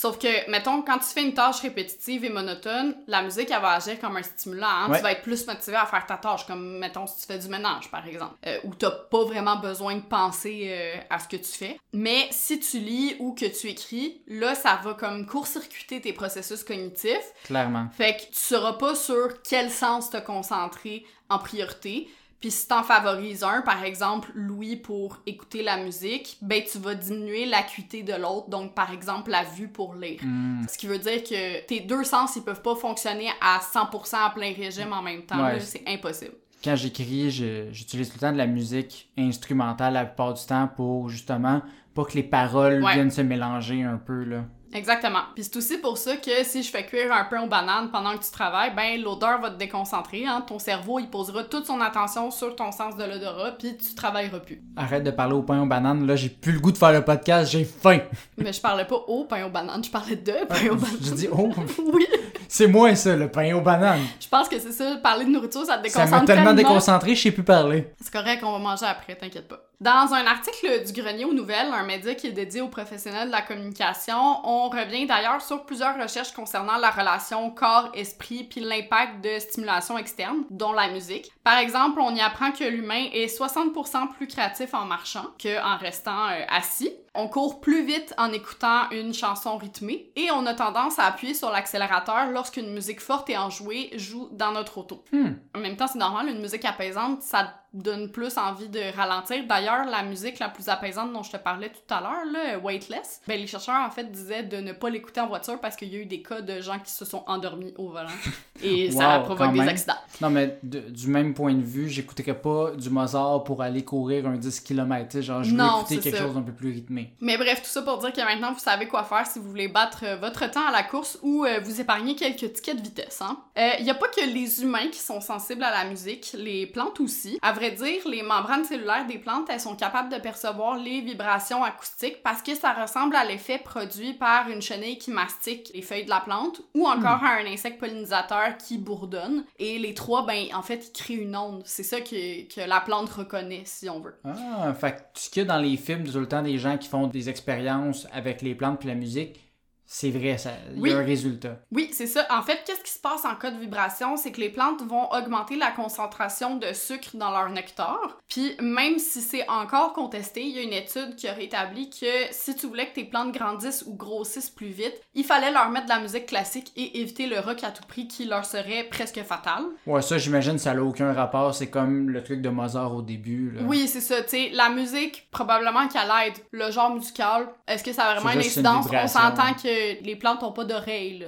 [0.00, 3.72] sauf que, mettons, quand tu fais une tâche répétitive et monotone, la musique, elle va
[3.72, 4.66] agir comme un stimulant.
[4.68, 4.90] hein.
[4.90, 4.98] Ouais.
[4.98, 7.48] Tu vas être plus motivé à faire ta tâche, comme, mettons, si tu fais du
[7.48, 11.36] ménage, par exemple, euh, où t'as pas vraiment besoin de penser euh, à ce que
[11.36, 11.80] tu fais.
[11.92, 16.62] Mais si tu lis ou que tu écris, là, ça va comme court-circuiter tes processus
[16.62, 17.32] cognitifs.
[17.44, 17.88] Clairement.
[17.96, 22.08] Fait que tu sauras pas sur quel sens te concentrer en priorité.
[22.40, 26.94] Puis si t'en favorises un, par exemple, Louis pour écouter la musique, ben tu vas
[26.94, 30.20] diminuer l'acuité de l'autre, donc par exemple la vue pour lire.
[30.22, 30.62] Hmm.
[30.68, 34.30] Ce qui veut dire que tes deux sens, ils peuvent pas fonctionner à 100% à
[34.30, 35.42] plein régime en même temps.
[35.44, 35.58] Ouais.
[35.58, 36.34] C'est impossible.
[36.62, 37.30] Quand j'écris,
[37.72, 41.62] j'utilise tout le temps de la musique instrumentale la plupart du temps pour justement
[41.94, 42.94] pas que les paroles Ouais.
[42.94, 44.44] viennent se mélanger un peu là.
[44.74, 45.20] Exactement.
[45.34, 48.16] Puis c'est aussi pour ça que si je fais cuire un pain aux bananes pendant
[48.16, 50.26] que tu travailles, ben l'odeur va te déconcentrer.
[50.26, 50.44] Hein?
[50.46, 54.40] Ton cerveau, il posera toute son attention sur ton sens de l'odorat, puis tu travailleras
[54.40, 54.62] plus.
[54.76, 57.04] Arrête de parler au pain aux bananes, là j'ai plus le goût de faire le
[57.04, 58.00] podcast, j'ai faim.
[58.38, 60.98] Mais je parlais pas au pain aux bananes, je parlais de pain aux bananes.
[61.02, 61.50] Je dis oh,
[61.92, 62.06] Oui,
[62.48, 64.00] c'est moi ça, le pain aux bananes.
[64.20, 66.54] je pense que c'est ça, parler de nourriture, ça te Ça déconcentre m'a tellement tellement.
[66.54, 67.92] déconcentré, je sais plus parler.
[68.00, 69.60] C'est correct, on va manger après, t'inquiète pas.
[69.80, 73.32] Dans un article du Grenier aux Nouvelles, un média qui est dédié aux professionnels de
[73.32, 79.38] la communication, on revient d'ailleurs sur plusieurs recherches concernant la relation corps-esprit puis l'impact de
[79.38, 81.30] stimulation externe, dont la musique.
[81.44, 86.26] Par exemple, on y apprend que l'humain est 60% plus créatif en marchant qu'en restant
[86.30, 86.90] euh, assis.
[87.20, 91.34] On court plus vite en écoutant une chanson rythmée et on a tendance à appuyer
[91.34, 95.02] sur l'accélérateur lorsqu'une musique forte et enjouée joue dans notre auto.
[95.10, 95.30] Hmm.
[95.52, 99.44] En même temps, c'est normal, une musique apaisante, ça donne plus envie de ralentir.
[99.46, 103.20] D'ailleurs, la musique la plus apaisante dont je te parlais tout à l'heure, là, Weightless,
[103.28, 105.96] ben, les chercheurs, en fait, disaient de ne pas l'écouter en voiture parce qu'il y
[105.96, 108.08] a eu des cas de gens qui se sont endormis au volant.
[108.62, 109.94] Et ça Wow, provoque quand des accidents.
[110.20, 114.26] Non, mais de- du même point de vue, j'écouterais pas du Mozart pour aller courir
[114.26, 115.20] un 10 km.
[115.20, 116.24] Genre, je Non, écouter quelque ça.
[116.24, 117.12] chose d'un peu plus rythmé.
[117.20, 119.68] Mais bref, tout ça pour dire que maintenant, vous savez quoi faire si vous voulez
[119.68, 123.18] battre euh, votre temps à la course ou euh, vous épargner quelques tickets de vitesse.
[123.20, 123.38] Il hein.
[123.58, 126.98] Euh, y a pas que les humains qui sont sensibles à la musique, les plantes
[127.00, 127.38] aussi.
[127.42, 131.64] À vrai dire, les membranes cellulaires des plantes, elles sont capables de percevoir les vibrations
[131.64, 136.04] acoustiques parce que ça ressemble à l'effet produit par une chenille qui mastique les feuilles
[136.04, 139.44] de la plante ou encore à un insecte pollinisateur qui bourdonne.
[139.58, 141.62] Et les trois, ben, en fait, ils créent une onde.
[141.64, 144.14] C'est ça que, que la plante reconnaît, si on veut.
[144.24, 146.78] Ah, fait que ce qu'il y a dans les films, tout le temps des gens
[146.78, 149.47] qui font des expériences avec les plantes puis la musique,
[149.90, 150.90] c'est vrai, ça, il Oui.
[150.90, 151.60] y a un résultat.
[151.72, 152.26] Oui, c'est ça.
[152.30, 154.18] En fait, qu'est-ce qui se passe en cas de vibration?
[154.18, 158.18] C'est que les plantes vont augmenter la concentration de sucre dans leur nectar.
[158.28, 162.04] Puis, même si c'est encore contesté, il y a une étude qui aurait établi que
[162.32, 165.86] si tu voulais que tes plantes grandissent ou grossissent plus vite, il fallait leur mettre
[165.86, 169.22] de la musique classique et éviter le rock à tout prix qui leur serait presque
[169.22, 169.64] fatal.
[169.86, 171.54] Ouais, ça, j'imagine, ça n'a aucun rapport.
[171.54, 173.52] C'est comme le truc de Mozart au début.
[173.52, 173.62] Là.
[173.64, 174.20] Oui, c'est ça.
[174.22, 176.34] Tu sais, la musique, probablement qu'elle aide.
[176.50, 178.86] Le genre musical, est-ce que ça a vraiment une incidence?
[178.92, 181.24] On s'entend que les plantes ont pas d'oreilles,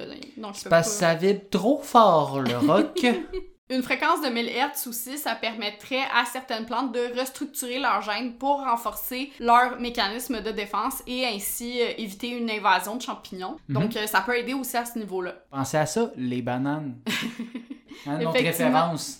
[0.69, 3.05] Parce que ça vibre trop fort, le rock.
[3.71, 8.33] Une fréquence de 1000 Hz aussi, ça permettrait à certaines plantes de restructurer leur gène
[8.33, 13.55] pour renforcer leur mécanisme de défense et ainsi euh, éviter une invasion de champignons.
[13.69, 13.75] Mhm.
[13.75, 15.35] Donc euh, ça peut aider aussi à ce niveau-là.
[15.49, 16.97] Pensez à ça, les bananes.
[18.07, 19.19] Hein, notre référence.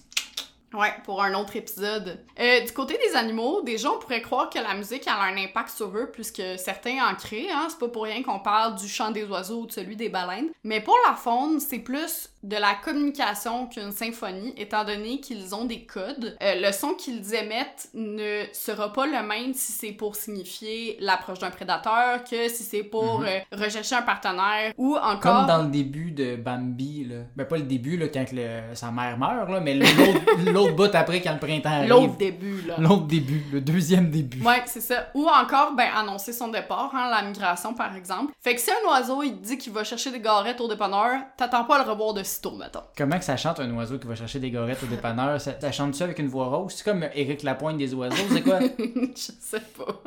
[0.74, 2.24] Ouais, pour un autre épisode.
[2.40, 5.70] Euh, du côté des animaux, déjà on pourrait croire que la musique a un impact
[5.70, 7.68] sur eux puisque certains en créent, hein.
[7.70, 10.50] C'est pas pour rien qu'on parle du chant des oiseaux ou de celui des baleines.
[10.64, 15.66] Mais pour la faune, c'est plus de la communication qu'une symphonie, étant donné qu'ils ont
[15.66, 16.38] des codes.
[16.42, 21.40] Euh, le son qu'ils émettent ne sera pas le même si c'est pour signifier l'approche
[21.40, 23.26] d'un prédateur que si c'est pour Mhm.
[23.28, 25.20] euh, rechercher un partenaire ou encore...
[25.20, 27.16] Comme dans le début de Bambi, là.
[27.36, 29.76] Ben, pas le début, là, quand le- sa mère meurt, là, mais
[30.54, 31.90] l'autre bout après quand le printemps arrive.
[31.90, 32.76] L'autre début, là.
[32.78, 34.42] L'autre début, le deuxième début.
[34.44, 35.08] Ouais, c'est ça.
[35.14, 38.34] Ou encore, ben, annoncer son départ, hein, la migration, par exemple.
[38.42, 41.64] Fait que si un oiseau, il dit qu'il va chercher des garettes au dépanneur, t'attends
[41.66, 42.24] pas à le revoir de
[42.58, 42.84] mettons.
[42.98, 45.40] Comment que ça chante un oiseau qui va chercher des gorettes au dépanneur?
[45.40, 46.74] Ça, ça chante ça avec une voix rose?
[46.76, 48.60] C'est comme Éric Lapointe des oiseaux, c'est quoi?
[48.78, 50.02] Je sais pas.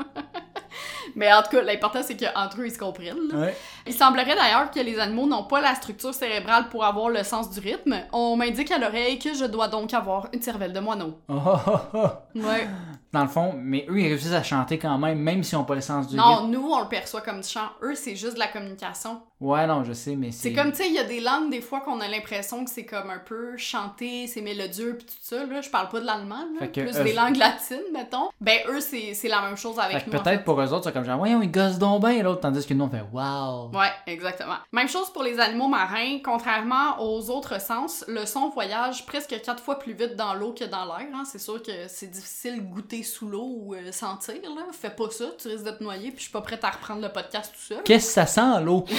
[1.16, 3.28] Mais en tout cas, l'important, c'est qu'entre eux, ils se comprennent.
[3.32, 3.38] là.
[3.38, 3.56] Ouais.
[3.86, 7.50] Il semblerait d'ailleurs que les animaux n'ont pas la structure cérébrale pour avoir le sens
[7.50, 7.96] du rythme.
[8.12, 11.18] On m'indique à l'oreille que je dois donc avoir une cervelle de moineau.
[11.28, 12.38] Oh, oh, oh, oh.
[12.38, 12.66] Ouais.
[13.12, 15.76] Dans le fond, mais eux, ils réussissent à chanter quand même, même s'ils n'ont pas
[15.76, 16.28] le sens du rythme.
[16.28, 17.68] Non, nous, on le perçoit comme du chant.
[17.82, 19.20] Eux, c'est juste de la communication.
[19.40, 20.48] Ouais, non, je sais, mais c'est...
[20.48, 22.70] C'est comme, tu sais, il y a des langues, des fois, qu'on a l'impression que
[22.70, 25.60] c'est comme un peu chanté, c'est mélodieux, pis tout ça, là.
[25.60, 26.58] Je parle pas de l'allemand, là.
[26.60, 28.30] Fait que Plus eux- des langues latines, mettons.
[28.40, 30.18] Ben, eux, c'est la même chose avec Fait nous.
[30.18, 30.44] en peut-être fait.
[30.44, 32.88] pour eux autres, comme genre, voyons, ils gossent donc bien, l'autre, tandis que nous, on
[32.88, 33.70] fait wow.
[33.76, 34.54] Ouais, exactement.
[34.72, 36.18] Même chose pour les animaux marins.
[36.24, 40.64] Contrairement aux autres sens, le son voyage presque quatre fois plus vite dans l'eau que
[40.64, 41.06] dans l'air.
[41.12, 41.24] Hein.
[41.30, 44.36] C'est sûr que c'est difficile goûter sous l'eau ou euh, sentir.
[44.42, 44.62] Là.
[44.72, 46.10] Fais pas ça, tu risques de te noyer.
[46.10, 47.82] Puis je suis pas prête à reprendre le podcast tout seul.
[47.82, 48.86] Qu'est-ce que ça sent, l'eau?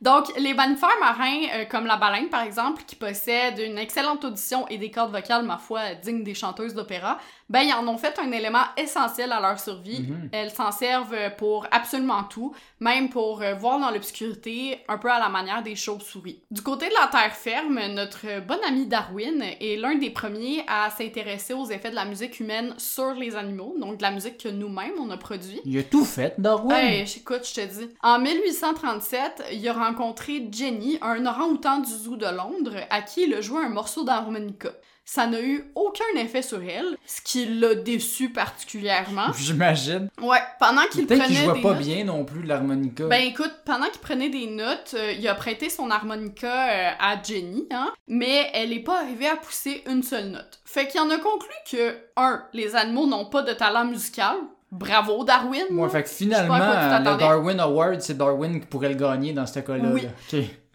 [0.00, 4.66] Donc, les mammifères marins, euh, comme la baleine par exemple, qui possèdent une excellente audition
[4.68, 7.18] et des cordes vocales, ma foi, dignes des chanteuses d'opéra,
[7.50, 10.02] ben, ils en ont fait un élément essentiel à leur survie.
[10.02, 10.30] Mhm.
[10.32, 15.18] Elles s'en servent pour absolument tout, même pour euh, voir dans l'obscurité, un peu à
[15.18, 16.40] la manière des chauves-souris.
[16.50, 20.90] Du côté de la terre ferme, notre bon ami Darwin est l'un des premiers à
[20.90, 24.48] s'intéresser aux effets de la musique humaine sur les animaux, donc de la musique que
[24.48, 25.60] nous-mêmes on a produit.
[25.64, 26.76] Il a tout fait, Darwin.
[26.76, 27.88] Hey, écoute, je te dis.
[28.02, 33.34] En 1837, il a rencontré Jenny, un orang-outan du zoo de Londres, à qui il
[33.34, 34.70] a joué un morceau d'harmonica.
[35.12, 39.32] Ça n'a eu aucun effet sur elle, ce qui l'a déçu particulièrement.
[39.36, 40.08] J'imagine.
[40.22, 43.08] Ouais, pendant qu'il Peut-être prenait qu'il jouait des pas notes- bien non plus l'harmonica.
[43.08, 47.20] Ben écoute, pendant qu'il prenait des notes, euh, il a prêté son harmonica euh, à
[47.20, 50.60] Jenny, hein, mais elle est pas arrivée à pousser une seule note.
[50.64, 54.36] Fait qu'il en a conclu que, un, les animaux n'ont pas de talent musical.
[54.70, 55.64] Bravo Darwin!
[55.72, 57.18] Ouais, fait que finalement, tu le.
[57.18, 59.88] Darwin Award, c'est Darwin qui pourrait le gagner dans ce cas-là.
[59.92, 60.06] Oui.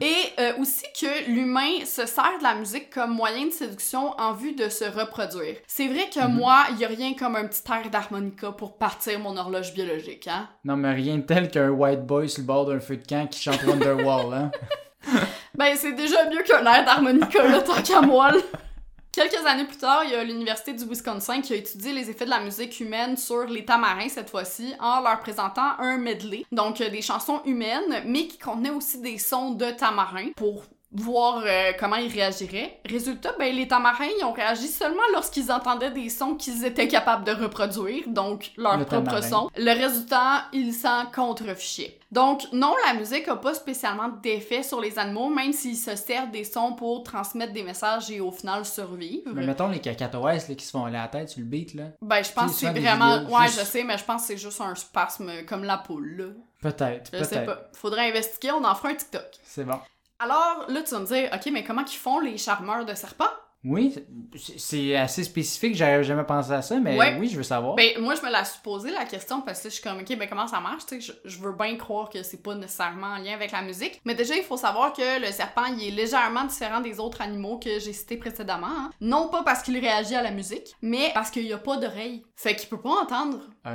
[0.01, 4.33] Et euh, aussi que l'humain se sert de la musique comme moyen de séduction en
[4.33, 5.55] vue de se reproduire.
[5.67, 6.33] C'est vrai que Mhm.
[6.35, 10.27] moi, il y a rien comme un petit air d'harmonica pour partir mon horloge biologique,
[10.27, 10.49] hein?
[10.65, 13.25] Non, mais rien de tel qu'un white boy sur le bord d'un feu de camp
[13.29, 14.51] qui chante Wonderwall, hein.
[15.55, 18.39] Ben, c'est déjà mieux qu'un air d'harmonica, là, tant qu'à moi, là.
[19.15, 22.25] Quelques années plus tard, il y a l'Université du Wisconsin qui a étudié les effets
[22.25, 26.81] de la musique humaine sur les tamarins cette fois-ci en leur présentant un medley, donc
[26.81, 30.65] euh, des chansons humaines, mais qui contenaient aussi des sons de tamarins pour
[30.95, 32.79] voir euh, comment ils réagiraient.
[32.89, 37.23] Résultat, ben les tamarins ils ont réagi seulement lorsqu'ils entendaient des sons qu'ils étaient capables
[37.25, 39.21] de reproduire, donc leur Le propre tamarin.
[39.21, 39.49] son.
[39.57, 41.99] Le résultat, ils s'en contrefichaient.
[42.11, 46.31] Donc non, la musique a pas spécialement d'effet sur les animaux, même s'ils se servent
[46.31, 49.31] des sons pour transmettre des messages et au final survivre.
[49.33, 51.73] mais mettons les cacatoès là, qui se font aller à la tête sur le beat,
[51.73, 51.85] là.
[52.01, 53.19] Ben, je pense que c'est vraiment.
[53.19, 55.77] vidéos, Ouais, juste- je sais, mais je pense que c'est juste un spasme comme la
[55.77, 56.25] poule, là.
[56.61, 57.69] Peut-être, Je sais pas.
[57.73, 59.25] Faudrait investiguer, on en fera un TikTok.
[59.43, 59.77] C'est bon.
[60.19, 63.25] Alors, là, tu vas me dire, OK, mais comment qu'ils font les charmeurs de serpents?
[63.65, 63.95] Oui,
[64.57, 67.17] c'est- assez spécifique, j'avais jamais pensé à ça, mais Ouais.
[67.19, 67.75] oui, je veux savoir.
[67.75, 70.17] Ben, moi, je me la suis posé la question parce que je suis comme, OK,
[70.17, 70.85] ben comment ça marche?
[70.85, 73.61] Tu sais, je, je veux bien croire que c'est pas nécessairement en lien avec la
[73.61, 73.99] musique.
[74.05, 77.57] Mais déjà, il faut savoir que le serpent, il est légèrement différent des autres animaux
[77.57, 78.67] que j'ai cités précédemment.
[78.67, 78.89] hein.
[79.01, 82.23] Non pas parce qu'il réagit à la musique, mais parce qu'il a pas d'oreille.
[82.35, 83.39] Fait qu'il peut pas entendre.
[83.63, 83.73] Ah.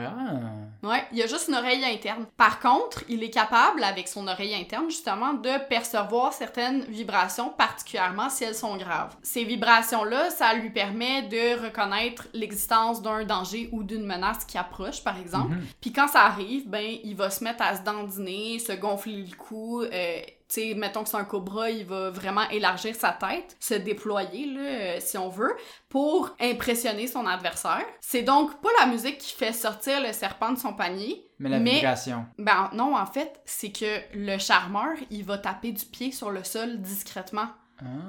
[0.82, 2.26] Ouais, il a juste une oreille interne.
[2.36, 8.28] Par contre, il est capable, avec son oreille interne, justement, de percevoir certaines vibrations, particulièrement
[8.30, 9.16] si elles sont graves.
[9.22, 9.44] Ces
[9.80, 15.18] vibrations-là, ça lui permet de reconnaître l'existence d'un danger ou d'une menace qui approche, par
[15.18, 15.54] exemple.
[15.54, 15.66] Mhm.
[15.80, 19.36] Puis quand ça arrive, ben, il va se mettre à se dandiner, se gonfler le
[19.36, 23.56] cou, euh, tu sais, mettons que c'est un cobra, il va vraiment élargir sa tête,
[23.60, 25.54] se déployer, là, euh, si on veut,
[25.88, 27.84] pour impressionner son adversaire.
[28.00, 31.24] C'est donc pas la musique qui fait sortir le serpent de son panier.
[31.38, 32.26] Mais la Mais- vibration.
[32.38, 36.42] Ben non, en fait, c'est que le charmeur, il va taper du pied sur le
[36.44, 37.46] sol discrètement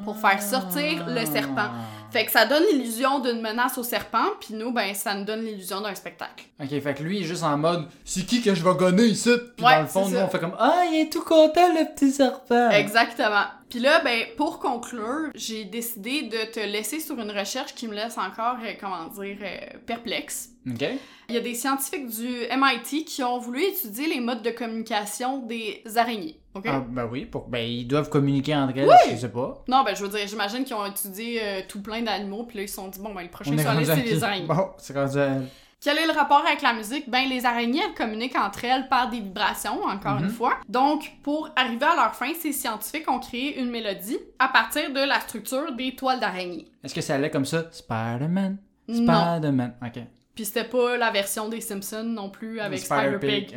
[0.04, 1.70] pour faire sortir le serpent.
[2.12, 5.42] Fait que ça donne l'illusion d'une menace au serpent, puis nous, ben, ça nous donne
[5.46, 6.44] l'illusion d'un spectacle.
[6.62, 9.06] Ok, fait que lui, il est juste en mode C'est qui que je vais gonner
[9.06, 9.32] ici?
[9.56, 11.94] Puis Ouais, dans le fond, nous, on fait comme Ah, il est tout content, le
[11.94, 12.70] petit serpent.
[12.72, 13.46] Exactement.
[13.72, 17.96] Puis là, ben, pour conclure, j'ai décidé de te laisser sur une recherche qui me
[17.96, 20.50] laisse encore, euh, comment dire, euh, perplexe.
[20.70, 20.86] Ok.
[21.30, 25.46] Il y a des scientifiques du MIT qui ont voulu étudier les modes de communication
[25.46, 26.38] des araignées.
[26.54, 26.66] OK?
[26.68, 27.48] Ah, ben oui, pour...
[27.48, 29.64] ben ils doivent communiquer entre elles, je sais pas.
[29.70, 32.64] Non, ben, je veux dire, j'imagine qu'ils ont étudié euh, tout plein d'animaux, puis là,
[32.64, 34.48] ils se sont dit, bon, ben, le prochain On est les araignées.
[34.48, 35.38] Bon, c'est rendu à...
[35.84, 37.10] Quel est le rapport avec la musique?
[37.10, 40.30] Ben, les araignées, elles communiquent entre elles par des vibrations, encore une Mhm.
[40.30, 40.58] fois.
[40.70, 45.00] Donc, pour arriver à leur fin, ces scientifiques ont créé une mélodie à partir de
[45.00, 46.68] la structure des toiles d'araignée.
[46.84, 47.66] Est-ce que ça allait comme ça?
[47.72, 48.58] Spider-Man?
[48.88, 49.74] Spider-Man.
[49.84, 50.04] Ok.
[50.36, 53.52] Puis c'était pas la version des Simpsons non plus avec Spider-Pig.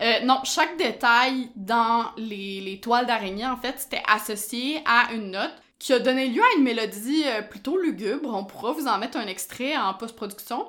[0.00, 5.32] Euh, non, chaque détail dans les, les toiles d'araignée, en fait, c'était associé à une
[5.32, 8.34] note qui a donné lieu à une mélodie euh, plutôt lugubre.
[8.34, 10.64] On pourra vous en mettre un extrait en post-production.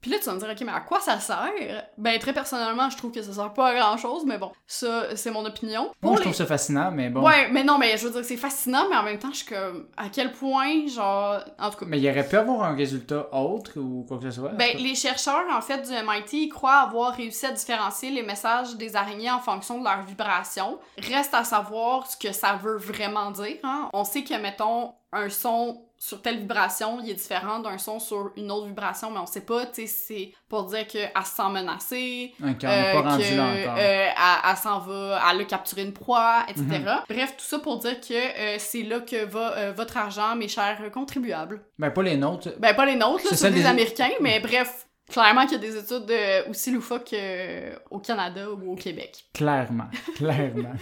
[0.00, 1.50] Puis là, tu vas me dire, OK, mais à quoi ça sert?
[1.98, 5.30] Ben, très personnellement, je trouve que ça sert pas à grand-chose, mais bon, ça, c'est
[5.30, 5.90] mon opinion.
[6.02, 7.22] Moi, je les- trouve ça fascinant, mais bon.
[7.22, 9.38] Ouais, mais non, mais je veux dire que c'est fascinant, mais en même temps, je
[9.44, 11.86] suis comme, à quel point, genre, en tout cas.
[11.86, 14.50] Mais il aurait pu avoir un résultat autre ou quoi que ce soit.
[14.50, 18.76] Ben, les chercheurs, en fait, du MIT, ils croient avoir réussi à différencier les messages
[18.76, 20.78] des araignées en fonction de leur vibration.
[20.98, 23.90] Reste à savoir ce que ça veut vraiment dire, hein.
[23.92, 28.30] On sait que, mettons, un son sur telle vibration, il est différent d'un son sur
[28.38, 31.48] une autre vibration, mais on sait pas, tu sais, c'est pour dire qu'elle se sent
[31.52, 33.74] menacée, Ok, on n'est euh, pas rendu que, là encore.
[33.78, 36.64] euh, elle, elle s'en va, elle a capturé une proie, etc.
[36.70, 37.00] Mhm.
[37.06, 40.48] Bref, tout ça pour dire que euh, c'est là que va euh, votre argent, mes
[40.48, 41.60] chers contribuables.
[41.78, 42.48] Ben, pas les nôtres.
[42.58, 45.58] Ben, pas les nôtres, là, C'est des les- Américains, mais bref, clairement qu'il y a
[45.58, 49.24] des études euh, aussi loufoques euh, au Canada ou au Québec.
[49.34, 49.88] Clairement.
[50.16, 50.72] Clairement.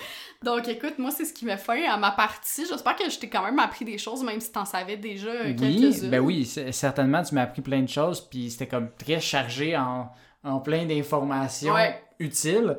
[0.45, 2.65] Donc, écoute, moi, c'est ce qui m'a fait à ma partie.
[2.69, 5.57] J'espère que je t'ai quand même appris des choses, même si t'en savais déjà oui,
[5.57, 6.11] quelques-unes.
[6.11, 10.11] ben oui, certainement, tu m'as appris plein de choses, puis c'était comme très chargé en,
[10.45, 12.01] en plein d'informations Ouais.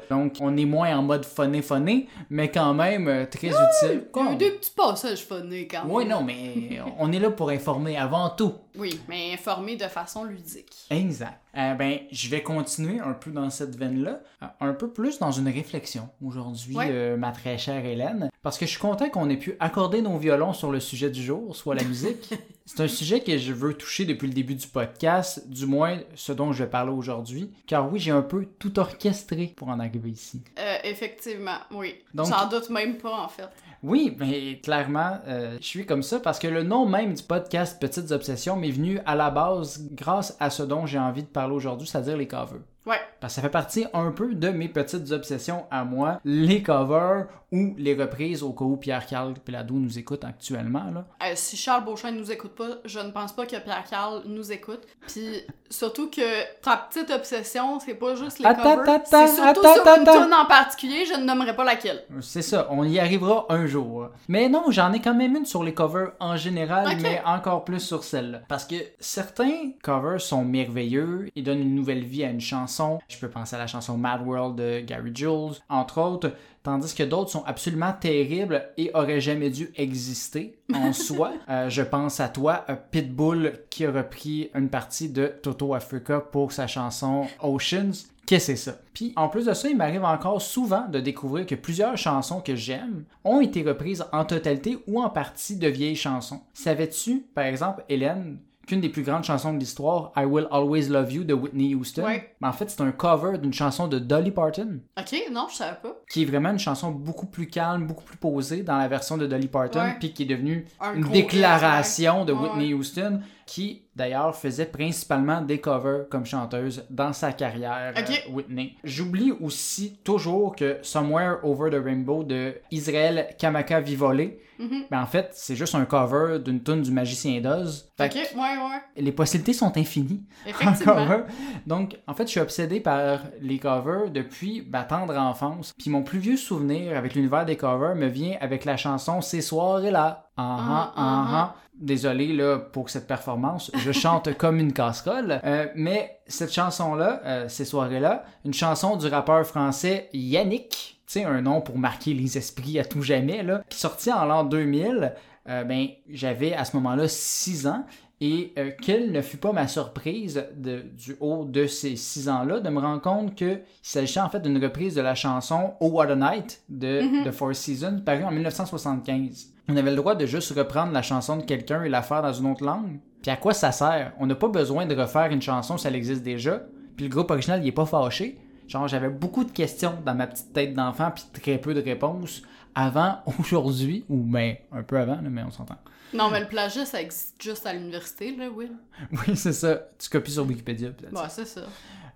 [0.10, 3.58] Donc, on est moins en mode phoné-phoné, mais quand même euh, très utile.
[3.84, 5.92] Il y a eu Comme- des petits passages funnés quand même.
[5.94, 8.54] Oui, non, mais on est là pour informer avant tout.
[8.78, 10.76] Oui, mais informés de façon ludique.
[10.90, 11.40] Exact.
[11.60, 15.32] Euh, ben, je vais continuer un peu dans cette veine-là, euh, un peu plus dans
[15.32, 16.88] une réflexion aujourd'hui, Ouais.
[16.90, 20.18] euh, ma très chère Hélène, parce que je suis content qu'on ait pu accorder nos
[20.18, 22.30] violons sur le sujet du jour, soit la musique.
[22.66, 26.32] C'est un sujet que je veux toucher depuis le début du podcast, du moins ce
[26.32, 30.12] dont je vais parler aujourd'hui, car oui, j'ai un peu tout orchestré pour en arriver
[30.12, 30.42] ici.
[30.60, 31.96] Euh, effectivement, oui.
[32.14, 33.50] Donc- J'en doute même pas, en fait.
[33.82, 37.80] Oui, mais clairement, euh, je suis comme ça parce que le nom même du podcast
[37.80, 41.54] Petites Obsessions m'est venu à la base grâce à ce dont j'ai envie de parler
[41.54, 42.60] aujourd'hui, c'est-à-dire les covers.
[42.86, 43.00] Ouais.
[43.20, 47.28] Parce que ça fait partie un peu de mes petites obsessions à moi, les covers
[47.52, 50.92] ou les reprises au cas où Pierre-Carl Pelado nous écoute actuellement.
[50.94, 51.06] Là.
[51.24, 54.22] Euh, si Charles Beauchamp ne nous écoute pas, je ne pense pas que Pierre Carl
[54.26, 54.82] nous écoute.
[55.08, 59.74] Puis surtout que ta petite obsession, c'est pas juste les covers, attends, c'est surtout attends,
[59.76, 62.04] sur une tune en particulier, je ne nommerai pas laquelle.
[62.22, 64.10] C'est ça, on y arrivera un jour.
[64.28, 67.80] Mais non, j'en ai quand même une sur les covers en général, mais encore plus
[67.80, 68.42] sur celle-là.
[68.48, 73.00] Parce que certains covers sont merveilleux, ils donnent une nouvelle vie à une chanson.
[73.08, 76.32] Je peux penser à la chanson Mad World de Gary Jules, entre autres.
[76.64, 81.34] Tandis que d'autres sont absolument terribles et auraient jamais dû exister en soi.
[81.50, 86.20] Euh, je pense à toi, euh, Pitbull, qui a repris une partie de Toto Africa
[86.20, 87.92] pour sa chanson Oceans.
[88.26, 88.78] Qu'est-ce que c'est ça?
[88.94, 92.56] Puis en plus de ça, il m'arrive encore souvent de découvrir que plusieurs chansons que
[92.56, 96.42] j'aime ont été reprises en totalité ou en partie de vieilles chansons.
[96.54, 98.38] Savais-tu, par exemple, Hélène,
[98.70, 102.04] qu'une des plus grandes chansons de l'histoire, I Will Always Love You de Whitney Houston,
[102.04, 102.34] Ouais.
[102.40, 105.78] ben, en fait c'est un cover d'une chanson de Dolly Parton, Ok, non, je savais
[105.82, 105.96] pas.
[106.10, 109.26] qui est vraiment une chanson beaucoup plus calme, beaucoup plus posée dans la version de
[109.28, 112.34] Dolly Parton, puis qui est devenue Un une déclaration de.
[112.34, 118.10] Whitney Houston, qui d'ailleurs faisait principalement des covers comme chanteuse dans sa carrière, Ok.
[118.30, 118.76] euh, Whitney.
[118.84, 124.84] J'oublie aussi toujours que Somewhere Over the Rainbow de Israël Kamaka Vivole, Mhm.
[124.92, 127.90] ben en fait, c'est juste un cover d'une tune du magicien d'Oz.
[128.00, 128.82] Ok, ouais, ouais.
[128.98, 130.96] les possibilités sont infinies en Effectivement.
[130.96, 131.24] cover.
[131.66, 135.74] Donc, en fait, je suis obsédé par les covers depuis ma tendre enfance.
[135.80, 139.42] Puis mon plus vieux souvenir avec l'univers des covers me vient avec la chanson Ces
[139.42, 140.26] soirées-là.
[140.36, 141.56] Ah ah Ah, ah ah, ah.
[141.80, 145.40] Désolé là pour cette performance, je chante comme une casserole.
[145.46, 151.24] Euh, mais cette chanson-là, euh, ces soirées-là, une chanson du rappeur français Yannick, tu sais,
[151.24, 155.14] un nom pour marquer les esprits à tout jamais, là, qui sortit en l'an 2000.
[155.48, 157.86] Euh, ben, j'avais à ce moment-là 6 ans.
[158.22, 162.60] Et euh, quelle ne fut pas ma surprise de- du haut de ces 6 ans-là
[162.60, 166.08] de me rendre compte qu'il s'agissait en fait d'une reprise de la chanson Oh What
[166.12, 167.24] a Night de Mhm.
[167.24, 169.54] The Four Seasons, parue en 1975.
[169.70, 172.34] On avait le droit de juste reprendre la chanson de quelqu'un et la faire dans
[172.34, 173.00] une autre langue.
[173.22, 174.14] Puis à quoi ça sert?
[174.20, 176.64] On n'a pas besoin de refaire une chanson si elle existe déjà.
[176.98, 178.40] Puis le groupe original, il est pas fâché.
[178.68, 182.42] Genre, j'avais beaucoup de questions dans ma petite tête d'enfant, puis très peu de réponses
[182.74, 185.78] avant aujourd'hui, ou ben un peu avant, là, mais on s'entend.
[186.14, 188.72] Non, mais le plagiat, ça existe juste à l'université, là, Will.
[189.12, 189.88] Oui, c'est ça.
[190.00, 190.90] Tu copies sur Wikipédia.
[190.90, 191.14] peut-être.
[191.14, 191.62] Bah, c'est ça.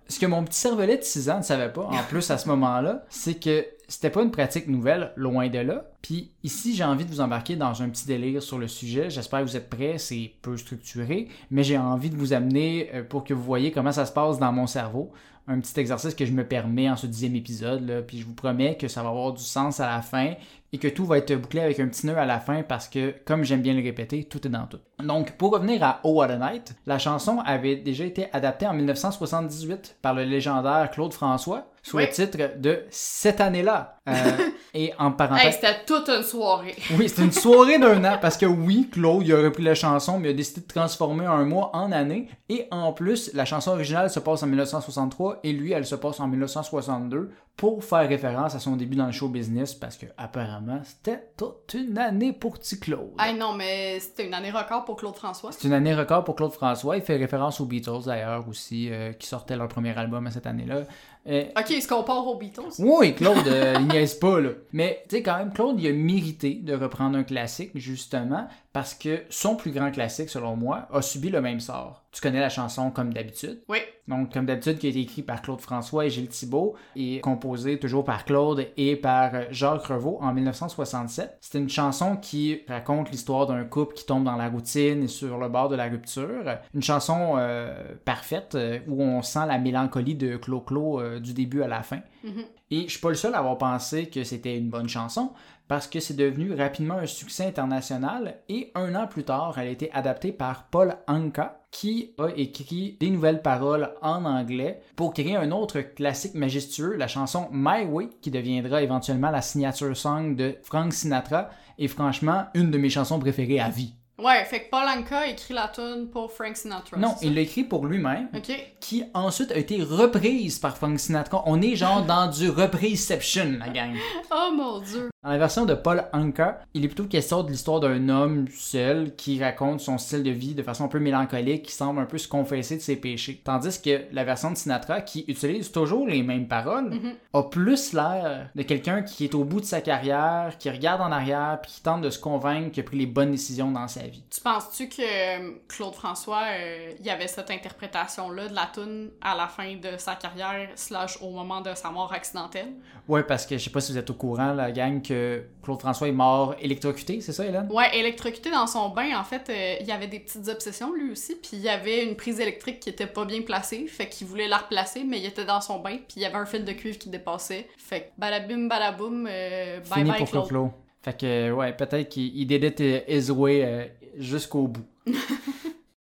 [0.08, 2.48] Ce que mon petit cervelet de 6 ans ne savait pas, en plus à ce
[2.48, 5.84] moment-là, c'est que c'était pas une pratique nouvelle, loin de là.
[6.02, 9.10] Puis ici, j'ai envie de vous embarquer dans un petit délire sur le sujet.
[9.10, 13.02] J'espère que vous êtes prêts, c'est peu structuré, mais j'ai envie de vous amener euh,
[13.02, 15.12] pour que vous voyez comment ça se passe dans mon cerveau.
[15.46, 18.78] Un petit exercice que je me permets en ce dixième épisode, puis je vous promets
[18.78, 20.32] que ça va avoir du sens à la fin
[20.72, 23.14] et que tout va être bouclé avec un petit nœud à la fin parce que,
[23.26, 24.80] comme j'aime bien le répéter, tout est dans tout.
[25.00, 28.72] Donc, pour revenir à Oh What a Night, la chanson avait déjà été adaptée en
[28.72, 32.06] 1978 par le légendaire Claude François sous Oui.
[32.06, 33.98] le titre de Cette année-là.
[34.08, 34.12] Euh,
[34.74, 35.46] et en parenthèse.
[35.46, 36.74] Hey, c'était toute une soirée.
[36.98, 40.18] Oui, c'était une soirée d'un an parce que oui, Claude, il a repris la chanson,
[40.18, 42.28] mais il a décidé de transformer un mois en année.
[42.48, 46.20] Et en plus, la chanson originale se passe en 1963 et lui, elle se passe
[46.20, 50.80] en 1962 pour faire référence à son début dans le show business parce que apparemment,
[50.84, 53.12] c'était toute une année pour petit Claude.
[53.18, 55.52] Hey, non, mais c'était une année record pour Claude François.
[55.52, 56.96] C'est une année record pour Claude François.
[56.96, 60.46] Il fait référence aux Beatles d'ailleurs aussi, euh, qui sortaient leur premier album à cette
[60.46, 60.82] année-là.
[61.26, 62.68] Euh, Ok, il se compare aux Beatles?
[62.80, 64.50] oui, Claude, euh, il niaise pas, là.
[64.72, 68.92] Mais, tu sais, quand même, Claude, il a mérité de reprendre un classique, justement, parce
[68.92, 72.02] que son plus grand classique, selon moi, a subi le même sort.
[72.10, 73.62] Tu connais la chanson comme d'habitude?
[73.68, 73.78] Oui.
[74.08, 77.78] Donc, comme d'habitude, qui a été écrit par Claude François et Gilles Thibault, et composé
[77.78, 81.38] toujours par Claude et par euh, Jacques Revaux en 1967.
[81.40, 85.38] C'est une chanson qui raconte l'histoire d'un couple qui tombe dans la routine et sur
[85.38, 86.58] le bord de la rupture.
[86.74, 91.62] Une chanson euh, parfaite euh, où on sent la mélancolie de Clo-Clo euh, du début
[91.62, 92.00] à la fin.
[92.24, 92.44] Mhm.
[92.70, 95.30] Et je suis pas le seul à avoir pensé que c'était une bonne chanson
[95.68, 99.70] parce que c'est devenu rapidement un succès international et un an plus tard, elle a
[99.70, 105.36] été adaptée par Paul Anka qui a écrit des nouvelles paroles en anglais pour créer
[105.36, 110.56] un autre classique majestueux, la chanson My Way, qui deviendra éventuellement la signature song de
[110.62, 113.94] Frank Sinatra et franchement une de mes chansons préférées à vie.
[114.16, 116.96] Ouais, fait que Paul Anka écrit la tune pour Frank Sinatra.
[116.96, 118.38] Non, il l'a écrit pour lui-même, ça?
[118.38, 118.74] Ok.
[118.78, 121.42] qui ensuite a été reprise par Frank Sinatra.
[121.46, 123.96] On est genre dans du repriseception, la gang.
[124.30, 125.10] Oh mon dieu.
[125.24, 129.16] Dans la version de Paul Anka, il est plutôt question de l'histoire d'un homme seul
[129.16, 132.18] qui raconte son style de vie de façon un peu mélancolique, qui semble un peu
[132.18, 133.40] se confesser de ses péchés.
[133.42, 137.14] Tandis que la version de Sinatra, qui utilise toujours les mêmes paroles, Mhm.
[137.32, 141.10] a plus l'air de quelqu'un qui est au bout de sa carrière, qui regarde en
[141.10, 144.02] arrière, puis qui tente de se convaincre qu'il a pris les bonnes décisions dans sa
[144.02, 144.22] vie.
[144.30, 149.08] Tu penses-tu que euh, Claude François, euh, il y avait cette interprétation-là de la tune
[149.22, 152.74] à la fin de sa carrière, slash au moment de sa mort accidentelle?
[153.06, 155.80] Ouais, parce que je sais pas si vous êtes au courant, la gang, que Claude
[155.80, 157.68] François est mort électrocuté, c'est ça, Hélène?
[157.70, 161.10] Ouais, électrocuté dans son bain, en fait, euh, il y avait des petites obsessions lui
[161.12, 164.26] aussi, puis il y avait une prise électrique qui était pas bien placée, fait qu'il
[164.26, 166.64] voulait la replacer, mais il était dans son bain, puis il y avait un fil
[166.64, 167.66] de cuivre qui dépassait.
[167.76, 170.48] Fait que balabim balaboum, euh, bye Fini bye pour Claude.
[170.48, 170.70] Claude.
[171.02, 173.84] Fait que, ouais, peut-être qu'il il did it his way euh,
[174.16, 174.86] jusqu'au bout.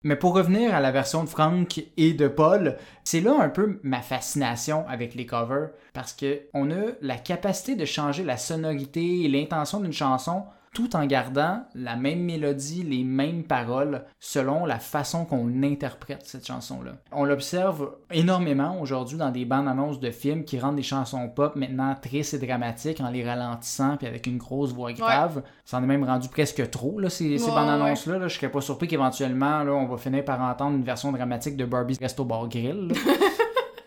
[0.04, 3.80] Mais pour revenir à la version de Frank et de Paul, c'est là un peu
[3.84, 9.24] ma fascination avec les covers parce que on a la capacité de changer la sonorité
[9.24, 10.44] et l'intention d'une chanson
[10.74, 16.46] tout en gardant la même mélodie, les mêmes paroles, selon la façon qu'on interprète cette
[16.48, 16.94] chanson-là.
[17.12, 21.56] On l'observe énormément aujourd'hui dans des bandes annonces de films qui rendent des chansons pop
[21.56, 25.44] maintenant tristes et dramatiques en les ralentissant puis avec une grosse voix grave.
[25.66, 28.18] Ça en est même rendu presque trop, là, ces, ces Ouais, bandes annonces-là.
[28.18, 28.28] là.
[28.28, 32.00] Je serais pas surpris qu'éventuellement, on va finir par entendre une version dramatique de Barbie's
[32.00, 32.92] Resto Bar Grill.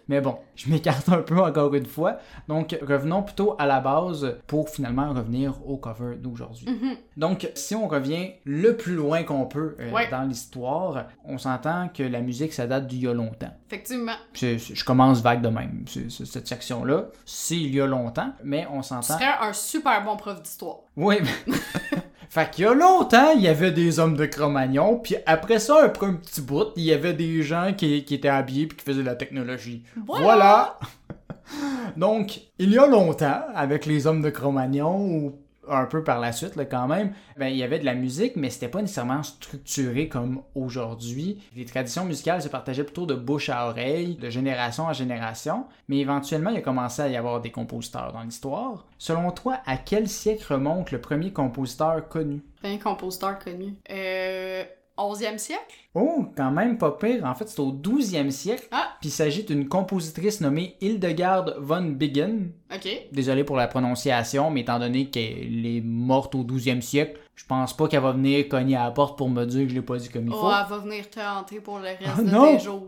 [0.08, 2.18] Mais bon, je m'écarte un peu encore une fois.
[2.48, 6.66] Donc, revenons plutôt à la base pour finalement revenir au cover d'aujourd'hui.
[6.68, 6.96] Mhm.
[7.16, 10.08] Donc, si on revient le plus loin qu'on peut euh, Ouais.
[10.10, 13.52] dans l'histoire, on s'entend que la musique, ça date d'il y a longtemps.
[13.68, 14.12] Effectivement.
[14.34, 17.06] C'est- je commence vague de même, cette section-là.
[17.24, 19.14] C'est il y a longtemps, mais on Tu s'entend...
[19.14, 20.76] serais un super bon prof d'histoire.
[20.96, 21.54] Oui, mais...
[22.36, 25.82] fait qu'il y a longtemps, il y avait des hommes de Cro-Magnon, puis après ça,
[25.82, 28.84] après un petit bout, il y avait des gens qui, qui étaient habillés puis qui
[28.84, 29.84] faisaient de la technologie.
[30.06, 30.24] Voilà.
[30.24, 30.78] Voilà.
[31.96, 35.32] Donc, il y a longtemps, avec les hommes de Cro-Magnon,
[35.68, 38.50] un peu par la suite quand même, ben, il y avait de la musique, mais
[38.50, 41.42] c'était pas nécessairement structuré comme aujourd'hui.
[41.54, 45.98] Les traditions musicales se partageaient plutôt de bouche à oreille, de génération en génération, mais
[45.98, 48.86] éventuellement il a commencé à y avoir des compositeurs dans l'histoire.
[48.98, 52.42] Selon toi, à quel siècle remonte le premier compositeur connu?
[52.62, 53.74] Un compositeur connu.
[53.90, 54.64] Euh.
[54.98, 55.74] 11e siècle?
[55.94, 57.24] Oh, quand même pas pire.
[57.24, 58.66] En fait, c'est au 12e siècle.
[58.70, 58.96] Ah.
[59.00, 62.52] Puis il s'agit d'une compositrice nommée Hildegard von Bingen.
[62.74, 62.88] Ok.
[63.12, 67.76] Désolé pour la prononciation, mais étant donné qu'elle est morte au 12e siècle, je pense
[67.76, 69.96] pas qu'elle va venir cogner à la porte pour me dire que je l'ai pas
[69.98, 70.50] dit comme il Oh, faut.
[70.50, 72.56] elle va venir te hanter pour le reste Ah, de non.
[72.56, 72.86] tes jours.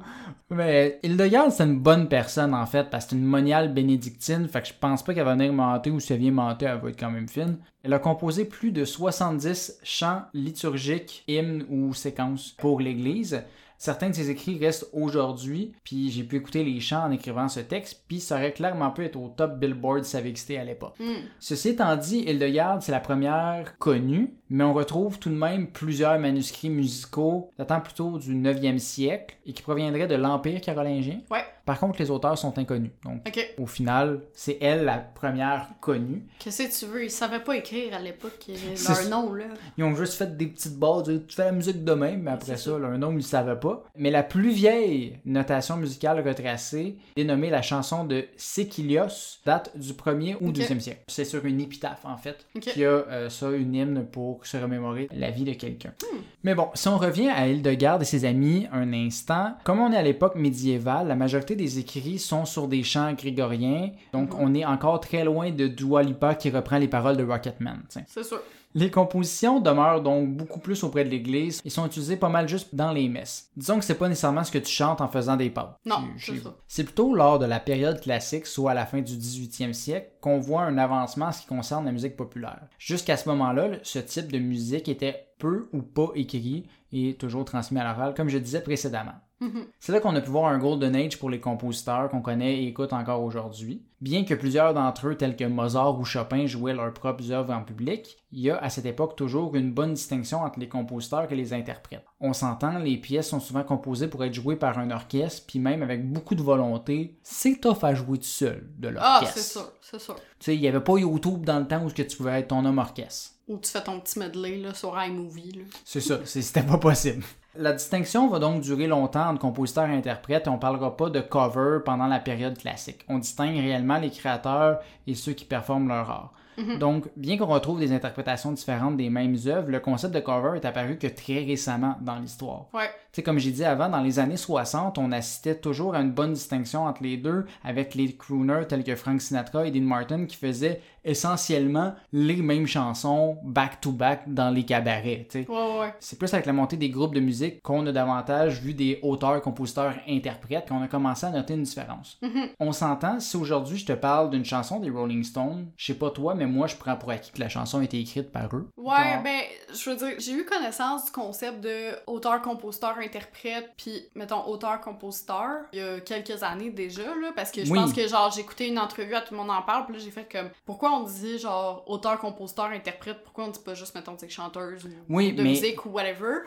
[0.51, 4.63] Mais Hildegard, c'est une bonne personne en fait, parce que c'est une moniale bénédictine, fait
[4.63, 6.89] que je pense pas qu'elle va venir mentir ou si elle vient mentir, elle va
[6.89, 7.59] être quand même fine.
[7.83, 13.43] Elle a composé plus de 70 chants liturgiques, hymnes ou séquences pour l'Église.
[13.79, 17.61] Certains de ses écrits restent aujourd'hui, puis j'ai pu écouter les chants en écrivant ce
[17.61, 20.65] texte, puis ça aurait clairement pu être au top Billboard si ça avait existé à
[20.65, 20.95] l'époque.
[20.99, 21.27] Hmm.
[21.39, 26.19] Ceci étant dit, Hildegarde, c'est la première connue, mais on retrouve tout de même plusieurs
[26.19, 31.21] manuscrits musicaux datant plutôt du 9e siècle et qui proviendraient de l'Empire carolingien.
[31.31, 31.45] Ouais.
[31.69, 32.93] Par contre, les auteurs sont inconnus.
[33.05, 36.27] Donc, au final, c'est elle la première connue.
[36.39, 37.05] Qu'est-ce que tu veux?
[37.05, 39.45] Ils savaient pas écrire à l'époque euh, leur nom, là.
[39.77, 42.71] Ils ont juste fait des petites bases, tu fais la musique demain, mais après C'est
[42.71, 43.68] ça, leur nom, ils ne savaient pas.
[43.97, 50.37] Mais la plus vieille notation musicale retracée, dénommée la chanson de Séquilios, date du 1er
[50.41, 50.57] ou Ok.
[50.57, 51.01] 2e siècle.
[51.09, 52.63] C'est sur une épitaphe, en fait, Ok.
[52.63, 55.93] qui a euh, ça, une hymne pour se remémorer la vie de quelqu'un.
[56.13, 56.19] Hmm.
[56.45, 59.97] Mais bon, si on revient à Hildegarde et ses amis un instant, comme on est
[59.97, 64.41] à l'époque médiévale, la majorité des écrits sont sur des chants grégoriens, donc Mhm.
[64.41, 67.81] on est encore très loin de Dua Lipa qui reprend les paroles de Rocketman.
[67.89, 68.41] C'est sûr.
[68.79, 72.77] Les compositions demeurent donc beaucoup plus auprès de l'église et sont utilisées pas mal juste
[72.77, 73.51] dans les messes.
[73.57, 75.81] Disons que c'est pas nécessairement ce que tu chantes en faisant des pas.
[75.85, 76.55] Non, c'est ça.
[76.69, 80.39] C'est plutôt lors de la période classique, soit à la fin du 18e siècle, qu'on
[80.39, 82.69] voit un avancement en ce qui concerne la musique populaire.
[82.79, 87.81] Jusqu'à ce moment-là, ce type de musique était peu ou pas écrit et toujours transmis
[87.81, 89.15] à l'oral, comme je disais précédemment.
[89.41, 89.67] Mhm.
[89.79, 92.67] C'est là qu'on a pu voir un golden age pour les compositeurs qu'on connaît et
[92.69, 93.83] écoute encore aujourd'hui.
[94.01, 97.63] Bien que plusieurs d'entre eux, tels que Mozart ou Chopin, jouaient leurs propres œuvres en
[97.63, 101.37] public, il y a à cette époque toujours une bonne distinction entre les compositeurs et
[101.37, 102.05] les interprètes.
[102.21, 105.83] On s'entend, les pièces sont souvent composées pour être jouées par un orchestre, puis même
[105.83, 109.35] avec beaucoup de volonté, c'est tough à jouer tout seul de Ah, l'orchestre.
[109.39, 110.15] c'est sûr, c'est sûr.
[110.17, 112.65] Tu sais, il n'y avait pas YouTube dans le temps où tu pouvais être ton
[112.65, 113.33] homme orchestre.
[113.49, 115.61] Ou tu fais ton petit medley là, sur iMovie.
[115.85, 117.25] C'est ça, c'était pas possible.
[117.55, 121.21] La distinction va donc durer longtemps entre compositeurs et interprètes et on parlera pas de
[121.21, 123.05] cover pendant la période classique.
[123.09, 126.33] On distingue réellement les créateurs et ceux qui performent leur art.
[126.59, 126.79] Mhm.
[126.79, 130.65] Donc, bien qu'on retrouve des interprétations différentes des mêmes œuvres, le concept de cover est
[130.65, 132.67] apparu que très récemment dans l'histoire.
[132.75, 132.91] Ouais.
[133.13, 136.35] Tu comme j'ai dit avant, dans les années 60, on assistait toujours à une bonne
[136.35, 140.37] distinction entre les deux, avec les crooners tels que Frank Sinatra et Dean Martin qui
[140.37, 145.27] faisaient essentiellement les mêmes chansons back-to-back dans les cabarets.
[145.35, 145.95] Ouais, ouais.
[146.01, 149.41] C'est plus avec la montée des groupes de musique qu'on a davantage vu des auteurs,
[149.41, 152.19] compositeurs, interprètes qu'on a commencé à noter une différence.
[152.23, 152.49] Mhm.
[152.61, 156.11] On s'entend, si aujourd'hui je te parle d'une chanson des Rolling Stones, je sais pas
[156.11, 158.69] toi, mais moi je prends pour acquis que la chanson a été écrite par eux.
[158.77, 159.41] Ouais, Donc, ben,
[159.73, 164.81] je veux dire, j'ai eu connaissance du concept de auteur, compositeur, interprète, puis mettons auteur,
[164.81, 167.79] compositeur, il y a quelques années déjà, là, parce que je Oui.
[167.79, 170.01] pense que genre j'ai écouté une entrevue à tout le monde en parle, puis là
[170.01, 173.95] j'ai fait comme, pourquoi on dit genre auteur, compositeur, interprète, pourquoi on dit pas juste
[173.95, 176.39] mettons, chanteuse ou Oui, de mais- musique ou whatever?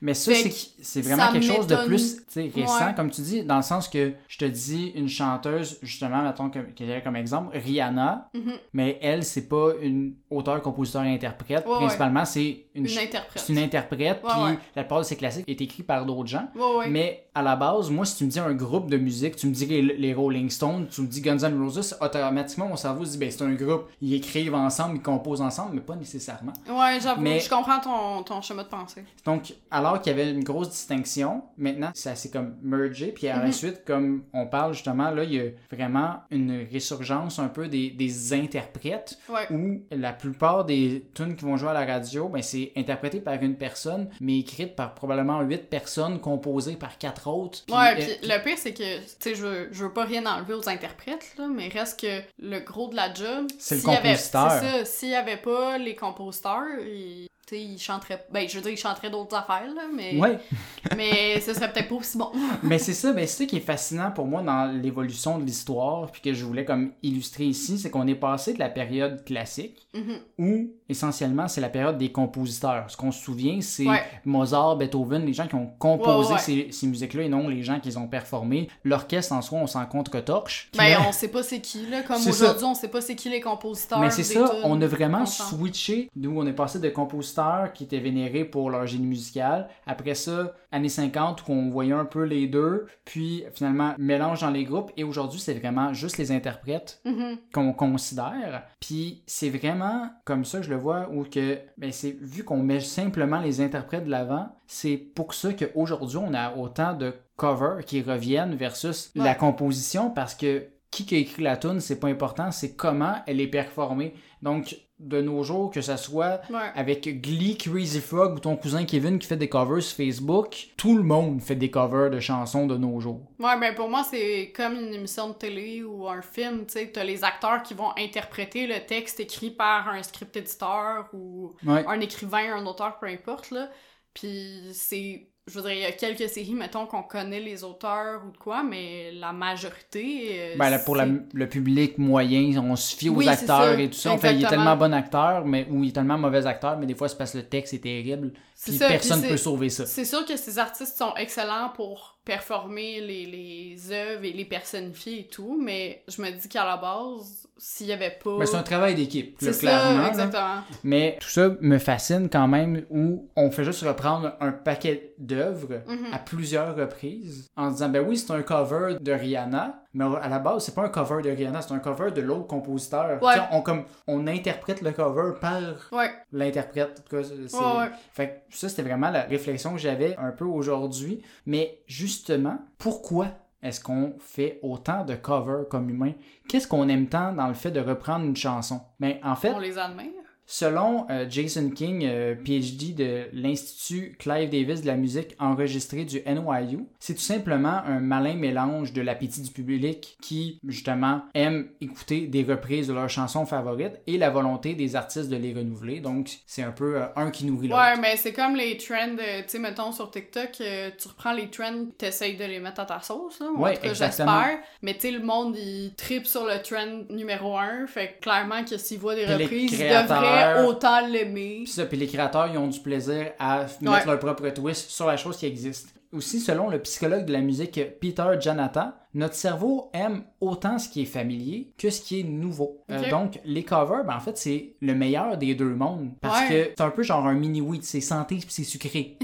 [0.00, 0.32] Mais ça,
[0.80, 2.94] c'est, vraiment quelque chose de plus récent, Ouais.
[2.94, 6.60] comme tu dis, dans le sens que je te dis une chanteuse, justement, mettons que,
[6.60, 8.52] que comme exemple, Rihanna, Mhm.
[8.74, 11.66] mais elle, c'est pas une auteur, compositeur interprète.
[11.66, 11.78] Ouais, ouais.
[11.78, 13.42] Principalement, c'est une, interprète.
[13.44, 16.46] c'est une interprète, puis la plupart de ses classiques est écrit par d'autres gens.
[16.88, 19.52] Mais à la base, moi, si tu me dis un groupe de musique, tu me
[19.52, 23.12] dis les, les Rolling Stones, tu me dis Guns N' Roses, automatiquement, mon cerveau se
[23.12, 23.86] dit, ben, c'est un groupe.
[24.00, 26.52] Ils écrivent ensemble, ils composent ensemble, mais pas nécessairement.
[26.68, 29.04] Ouais, j'avoue, Mais- je comprends ton, ton schéma de pensée.
[29.24, 33.42] Donc, alors qu'il y avait une grosse distinction, maintenant, ça s'est comme mergé, puis à
[33.42, 37.68] la suite, comme on parle justement, là, il y a vraiment une résurgence un peu
[37.68, 39.46] des, des interprètes, Ouais.
[39.50, 43.34] où la plupart des tunes qui vont jouer à la radio, ben, c'est interprété par
[43.42, 47.60] une personne, mais écrite par probablement huit personnes, composées par quatre autres.
[47.70, 50.24] Ouais, euh, puis le pire, c'est que, tu sais, je, veux- je veux pas rien
[50.26, 54.50] enlever aux interprètes, là, mais reste que le gros de la job, C'est le compositeur.
[54.52, 58.56] C'est ça, s'il y avait pas les compositeurs, ils, tu sais, ils chanteraient, ben, je
[58.56, 60.38] veux dire, ils chanteraient d'autres affaires, là, mais, Ouais,
[60.96, 62.30] mais ce serait peut-être pas aussi bon.
[62.62, 66.10] mais c'est ça, ben, c'est ça qui est fascinant pour moi dans l'évolution de l'histoire,
[66.10, 69.86] puis que je voulais comme illustrer ici, c'est qu'on est passé de la période classique,
[69.94, 70.18] Mhm.
[70.38, 72.84] où essentiellement c'est la période des compositeurs.
[72.88, 74.02] Ce qu'on se souvient, c'est Ouais.
[74.24, 77.80] Mozart, Beethoven, les gens qui ont composé Ouais, ces, ces musiques-là et non les gens
[77.80, 78.68] qui les ont performées.
[78.84, 80.68] L'orchestre en soi, on s'en contre-torche.
[80.72, 83.16] Puis Ben, là- on sait pas c'est qui, là, comme aujourd'hui, on sait pas c'est
[83.16, 83.98] qui les compositeurs.
[84.00, 87.37] mais c'est ça, on a vraiment switché d'où on est passé de compositeurs
[87.74, 89.68] qui étaient vénérés pour leur génie musical.
[89.86, 94.50] Après ça, années 50, où on voyait un peu les deux, puis finalement mélange dans
[94.50, 94.90] les groupes.
[94.96, 97.38] Et aujourd'hui, c'est vraiment juste les interprètes Mhm.
[97.52, 98.64] qu'on considère.
[98.80, 102.62] Puis c'est vraiment comme ça que je le vois, où que, ben c'est vu qu'on
[102.62, 107.84] met simplement les interprètes de l'avant, c'est pour ça qu'aujourd'hui on a autant de covers
[107.84, 112.08] qui reviennent versus la composition, parce que qui qui a écrit la tune, c'est pas
[112.08, 114.14] important, c'est comment elle est performée.
[114.42, 116.70] Donc de nos jours, que ça soit Ouais.
[116.74, 120.96] avec Glee, Crazy Frog ou ton cousin Kevin qui fait des covers sur Facebook, tout
[120.96, 123.20] le monde fait des covers de chansons de nos jours.
[123.38, 126.90] Ouais, ben pour moi, c'est comme une émission de télé ou un film, tu sais,
[126.92, 131.84] t'as les acteurs qui vont interpréter le texte écrit par un script éditeur ou Ouais.
[131.86, 133.68] un écrivain, un auteur, peu importe, là.
[134.14, 138.22] Puis c'est je veux dire, il y a quelques séries, mettons, qu'on connaît les auteurs
[138.26, 140.28] ou de quoi, mais la majorité.
[140.52, 143.88] euh, Ben, là, pour la- le public moyen, on se fie aux Oui, acteurs et
[143.88, 144.12] tout ça.
[144.12, 146.86] On fait, il est tellement bon acteur, mais, ou il est tellement mauvais acteur, mais
[146.86, 148.32] des fois, c'est parce que le texte est terrible.
[148.62, 149.86] Puis ça, personne puis peut sauver ça.
[149.86, 155.20] C'est sûr que ces artistes sont excellents pour performer les, les œuvres et les personnifier
[155.20, 158.36] et tout, mais je me dis qu'à la base, s'il y avait pas.
[158.38, 159.90] Mais c'est un travail d'équipe, là, clairement.
[159.96, 160.08] ça, là.
[160.08, 160.54] exactement.
[160.84, 165.82] Mais tout ça me fascine quand même où on fait juste reprendre un paquet d'œuvres
[165.86, 166.12] Mhm.
[166.12, 170.38] à plusieurs reprises en disant ben oui c'est un cover de Rihanna mais à la
[170.38, 173.34] base c'est pas un cover de Rihanna c'est un cover de l'autre compositeur Ouais.
[173.50, 177.90] On comme on interprète le cover par Ouais, l'interprète en tout cas, c'est- ouais, ouais.
[178.12, 183.26] fait que ça c'était vraiment la réflexion que j'avais un peu aujourd'hui mais justement pourquoi
[183.62, 186.12] est-ce qu'on fait autant de covers comme humain
[186.48, 188.80] Qu'est-ce qu'on aime tant dans le fait de reprendre une chanson?
[189.00, 190.12] Mais en fait, On les admire.
[190.50, 196.22] Selon euh, Jason King, euh, PhD de l'Institut Clive Davis de la musique enregistrée du
[196.26, 202.28] NYU, c'est tout simplement un malin mélange de l'appétit du public qui, justement, aime écouter
[202.28, 206.00] des reprises de leurs chansons favorites et la volonté des artistes de les renouveler.
[206.00, 207.82] Donc, c'est un peu euh, un qui nourrit l'autre.
[207.82, 211.88] Ouais, mais c'est comme les trends, tu sais, mettons sur TikTok, tu reprends les trends,
[211.98, 213.48] t'essayes de les mettre à ta sauce, là.
[213.54, 214.40] ou Ouais, en tout cas, exactement.
[214.40, 214.58] j'espère.
[214.80, 218.64] Mais tu sais, le monde, il tripe sur le trend numéro un, fait que clairement
[218.64, 221.60] que s'il voit des reprises, il créateurs- autant l'aimer.
[221.64, 223.90] Puis ça, puis les créateurs, ils ont du plaisir à Ouais.
[223.90, 225.94] mettre leur propre twist sur la chose qui existe.
[226.10, 231.02] Aussi, selon le psychologue de la musique Peter Janata, notre cerveau aime autant ce qui
[231.02, 232.82] est familier que ce qui est nouveau.
[232.90, 233.10] Euh, Ok.
[233.10, 236.12] donc, les covers, ben, en fait, c'est le meilleur des deux mondes.
[236.22, 236.48] Parce Ouais.
[236.48, 239.18] que c'est un peu genre un mini-weed, c'est santé puis c'est sucré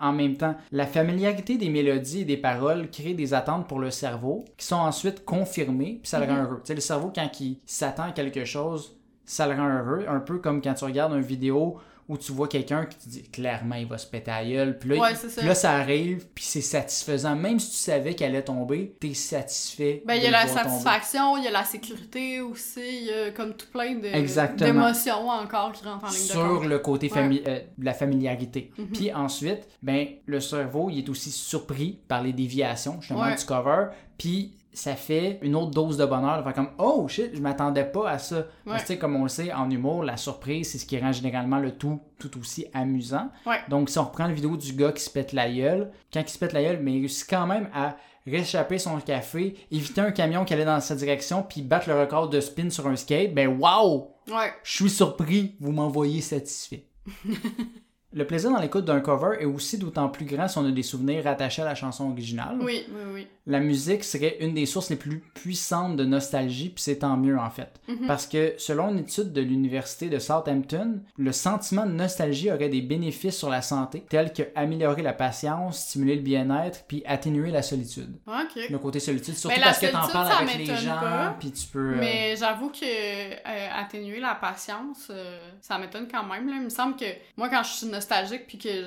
[0.00, 0.56] en même temps.
[0.72, 4.76] La familiarité des mélodies et des paroles crée des attentes pour le cerveau qui sont
[4.76, 6.32] ensuite confirmées puis ça le Mhm.
[6.32, 6.60] rend heureux.
[6.64, 8.96] Tu sais, le cerveau, quand il s'attend à quelque chose,
[9.30, 10.04] ça le rend heureux.
[10.08, 11.78] Un peu comme quand tu regardes une vidéo
[12.08, 14.76] où tu vois quelqu'un qui te dit clairement il va se péter à gueule.
[14.80, 15.40] Puis là, Ouais, il- c'est ça.
[15.40, 17.36] puis là, ça arrive, puis c'est satisfaisant.
[17.36, 20.02] Même si tu savais qu'elle allait tomber, t'es satisfait.
[20.04, 23.10] Ben, il de y a la satisfaction, il y a la sécurité aussi, il y
[23.12, 24.72] a comme tout plein de- Exactement.
[24.72, 26.66] d'émotions encore qui rentrent en ligne de sur compte.
[26.66, 27.42] le côté Ouais.
[27.46, 28.72] euh, de la familiarité.
[28.76, 28.86] Mhm.
[28.88, 33.36] Puis ensuite, ben le cerveau, il est aussi surpris par les déviations justement Ouais.
[33.36, 33.86] du cover,
[34.18, 38.08] puis ça fait une autre dose de bonheur, faire comme oh shit, je m'attendais pas
[38.08, 38.46] à ça.
[38.64, 41.58] Parce que, comme on le sait en humour, la surprise, c'est ce qui rend généralement
[41.58, 43.30] le tout tout aussi amusant.
[43.46, 43.60] Ouais.
[43.68, 46.28] Donc si on reprend la vidéo du gars qui se pète la gueule, quand il
[46.28, 47.96] se pète la gueule, mais il réussit quand même à
[48.26, 52.28] réchapper son café, éviter un camion qui allait dans sa direction, puis battre le record
[52.28, 54.14] de spin sur un skate, ben wow!
[54.28, 54.52] Ouais.
[54.62, 56.86] Je suis surpris, vous m'envoyez satisfait.
[58.12, 60.82] Le plaisir dans l'écoute d'un cover est aussi d'autant plus grand si on a des
[60.82, 62.58] souvenirs rattachés à la chanson originale.
[62.60, 63.26] Oui, oui, oui.
[63.46, 67.38] La musique serait une des sources les plus puissantes de nostalgie, puis c'est tant mieux
[67.38, 67.80] en fait.
[67.88, 68.06] Mhm.
[68.06, 72.80] Parce que selon une étude de l'université de Southampton, le sentiment de nostalgie aurait des
[72.82, 77.62] bénéfices sur la santé, tels que améliorer la patience, stimuler le bien-être, puis atténuer la
[77.62, 78.16] solitude.
[78.26, 78.68] Ok.
[78.70, 81.94] Le côté solitude, surtout Mais parce que t'en parles avec les gens, puis tu peux...
[81.94, 86.48] euh, Mais j'avoue que euh, atténuer la patience, euh, ça m'étonne quand même.
[86.48, 86.56] Là.
[86.56, 87.06] Il me semble que
[87.36, 88.86] moi, quand je suis nostalgique puis que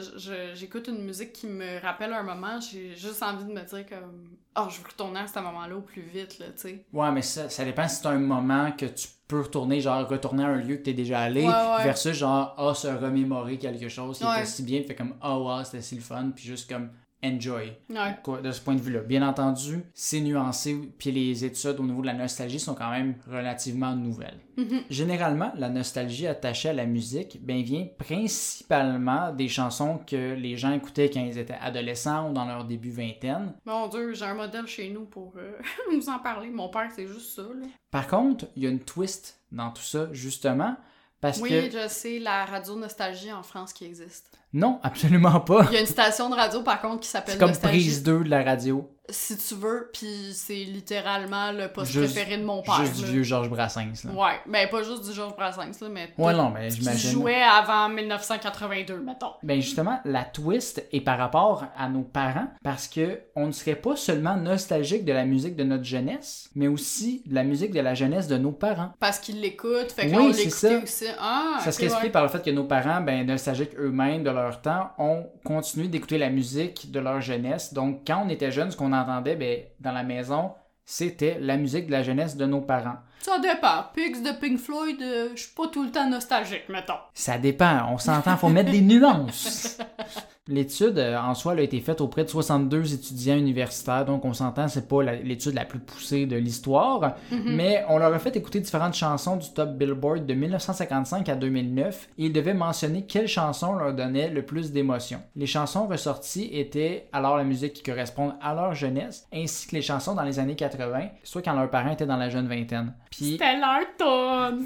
[0.56, 4.28] j'écoute une musique qui me rappelle un moment, j'ai juste envie de me dire comme
[4.58, 6.86] oh, je veux retourner à ce moment-là au plus vite, là, tu sais.
[6.94, 10.44] Ouais, mais ça, ça dépend si c'est un moment que tu peux retourner, genre retourner
[10.44, 11.84] à un lieu que t'es déjà allé, Ouais, ouais.
[11.84, 14.38] versus genre, ah, se remémorer quelque chose qui Ouais.
[14.42, 16.92] était si bien, fait comme, ah, wow, c'était si le fun, puis juste comme,
[17.24, 17.74] enjoy.
[17.90, 18.42] Ouais.
[18.42, 19.02] De ce point de vue-là.
[19.02, 23.16] Bien entendu, c'est nuancé, puis les études au niveau de la nostalgie sont quand même
[23.28, 24.40] relativement nouvelles.
[24.58, 24.82] Mhm.
[24.90, 30.74] Généralement, la nostalgie attachée à la musique ben, vient principalement des chansons que les gens
[30.74, 33.54] écoutaient quand ils étaient adolescents ou dans leur début vingtaine.
[33.66, 35.60] Mon Dieu, j'ai un modèle chez nous pour euh,
[35.92, 36.50] nous en parler.
[36.50, 37.68] Mon père, c'est juste ça, là.
[37.90, 40.76] Par contre, il y a une twist dans tout ça, justement,
[41.22, 41.70] parce Oui, que...
[41.72, 44.38] je sais, la radio Nostalgie en France qui existe.
[44.54, 45.66] Non, absolument pas.
[45.70, 47.80] Il y a une station de radio, par contre, qui s'appelle C'est comme Nostalgie.
[47.80, 48.90] prise 2 de la radio.
[49.10, 52.76] Si tu veux, puis c'est littéralement le poste Juste- préféré de mon père.
[52.86, 54.06] Juste du vieux Georges Brassens.
[54.06, 54.12] Là.
[54.14, 57.12] Ouais, ben pas juste du Georges Brassens, là, mais Ouais, non, mais ce qui j'imagine.
[57.12, 59.32] jouait avant 1982, mettons.
[59.44, 63.76] Ben justement, la twist est par rapport à nos parents parce que on ne serait
[63.76, 67.82] pas seulement nostalgique de la musique de notre jeunesse, mais aussi de la musique de
[67.82, 68.94] la jeunesse de nos parents.
[69.02, 70.80] Parce qu'ils l'écoutent, fait que Oui, ça.
[70.82, 71.06] aussi.
[71.20, 72.12] Ah, Ça ok, serait expliqué ouais.
[72.12, 76.18] par le fait que nos parents, ben nostalgiques eux-mêmes de leur temps, ont continué d'écouter
[76.18, 77.74] la musique de leur jeunesse.
[77.74, 80.52] Donc quand on était jeunes, ce qu'on entendait ben, dans la maison,
[80.86, 82.98] c'était la musique de la jeunesse de nos parents.
[83.22, 83.86] Ça dépend.
[83.94, 87.00] Pigs de Pink Floyd, euh, je suis pas tout le temps nostalgique, mettons.
[87.14, 89.78] Ça dépend, on s'entend, faut mettre des nuances.
[90.50, 94.34] L'étude, euh, en soi, elle a été faite auprès de 62 étudiants universitaires, donc on
[94.34, 98.60] s'entend, c'est pas l'étude la plus poussée de l'histoire, mais on leur a fait écouter
[98.60, 103.74] différentes chansons du top Billboard de 1955 à 2009, et ils devaient mentionner quelle chanson
[103.76, 105.22] leur donnait le plus d'émotion.
[105.38, 109.82] Les chansons ressorties étaient alors la musique qui correspond à leur jeunesse, ainsi que les
[109.82, 112.94] chansons dans les années 80, soit quand leurs parents étaient dans la jeune vingtaine.
[113.10, 114.66] Puis C'était leur tune.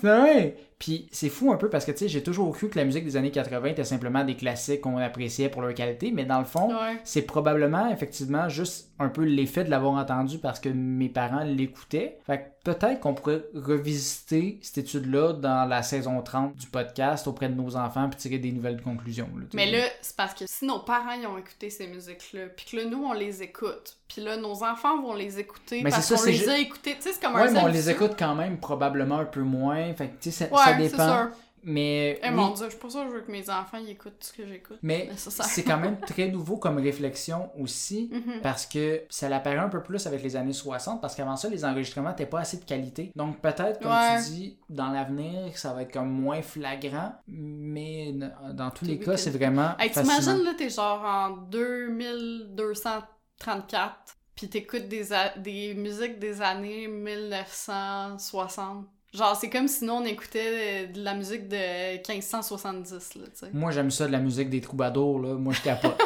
[0.79, 3.03] Puis c'est fou un peu parce que tu sais, j'ai toujours cru que la musique
[3.03, 6.45] des années 80 était simplement des classiques qu'on appréciait pour leur qualité, mais dans le
[6.45, 6.97] fond, Ouais.
[7.03, 12.19] c'est probablement effectivement juste un peu l'effet de l'avoir entendu parce que mes parents l'écoutaient.
[12.27, 12.43] Fait que
[12.73, 17.75] peut-être qu'on pourrait revisiter cette étude-là dans la saison 30 du podcast auprès de nos
[17.77, 19.29] enfants puis tirer des nouvelles conclusions.
[19.37, 19.45] là.
[19.53, 22.77] Mais là, c'est parce que si nos parents ils ont écouté ces musiques-là, puis que
[22.77, 26.23] là, nous, on les écoute, puis là, nos enfants vont les écouter Mais parce qu'on
[26.23, 26.95] les ju- a écoutés.
[26.95, 29.41] Tu sais, c'est comme un Ouais, mais on les écoute quand même probablement un peu
[29.41, 29.93] moins.
[29.93, 31.27] Fait que tu sais, ça, Ouais, ça c'est dépend.
[31.63, 33.89] Mais Eh oui, mon dieu, je pas sûre que je veux que mes enfants ils
[33.89, 34.77] écoutent ce que j'écoute.
[34.81, 38.41] Mais c'est quand même très nouveau comme réflexion aussi, Mhm.
[38.41, 41.65] parce que ça l'apparaît un peu plus avec les années 60, parce qu'avant ça, les
[41.65, 43.11] enregistrements n'étaient pas assez de qualité.
[43.15, 44.17] Donc peut-être, comme Ouais.
[44.23, 48.13] tu dis, dans l'avenir, ça va être comme moins flagrant, mais
[48.53, 54.87] dans tous les cas, c'est vraiment Hey, t'imagines, là, t'es genre en 2234, puis t'écoutes
[54.87, 58.87] des, des musiques des années 1960.
[59.13, 63.45] Genre, c'est comme si nous, on écoutait de la musique de 1570, là, tu sais.
[63.53, 65.33] Moi, j'aime ça de la musique des troubadours, là.
[65.35, 65.99] Moi, je capote.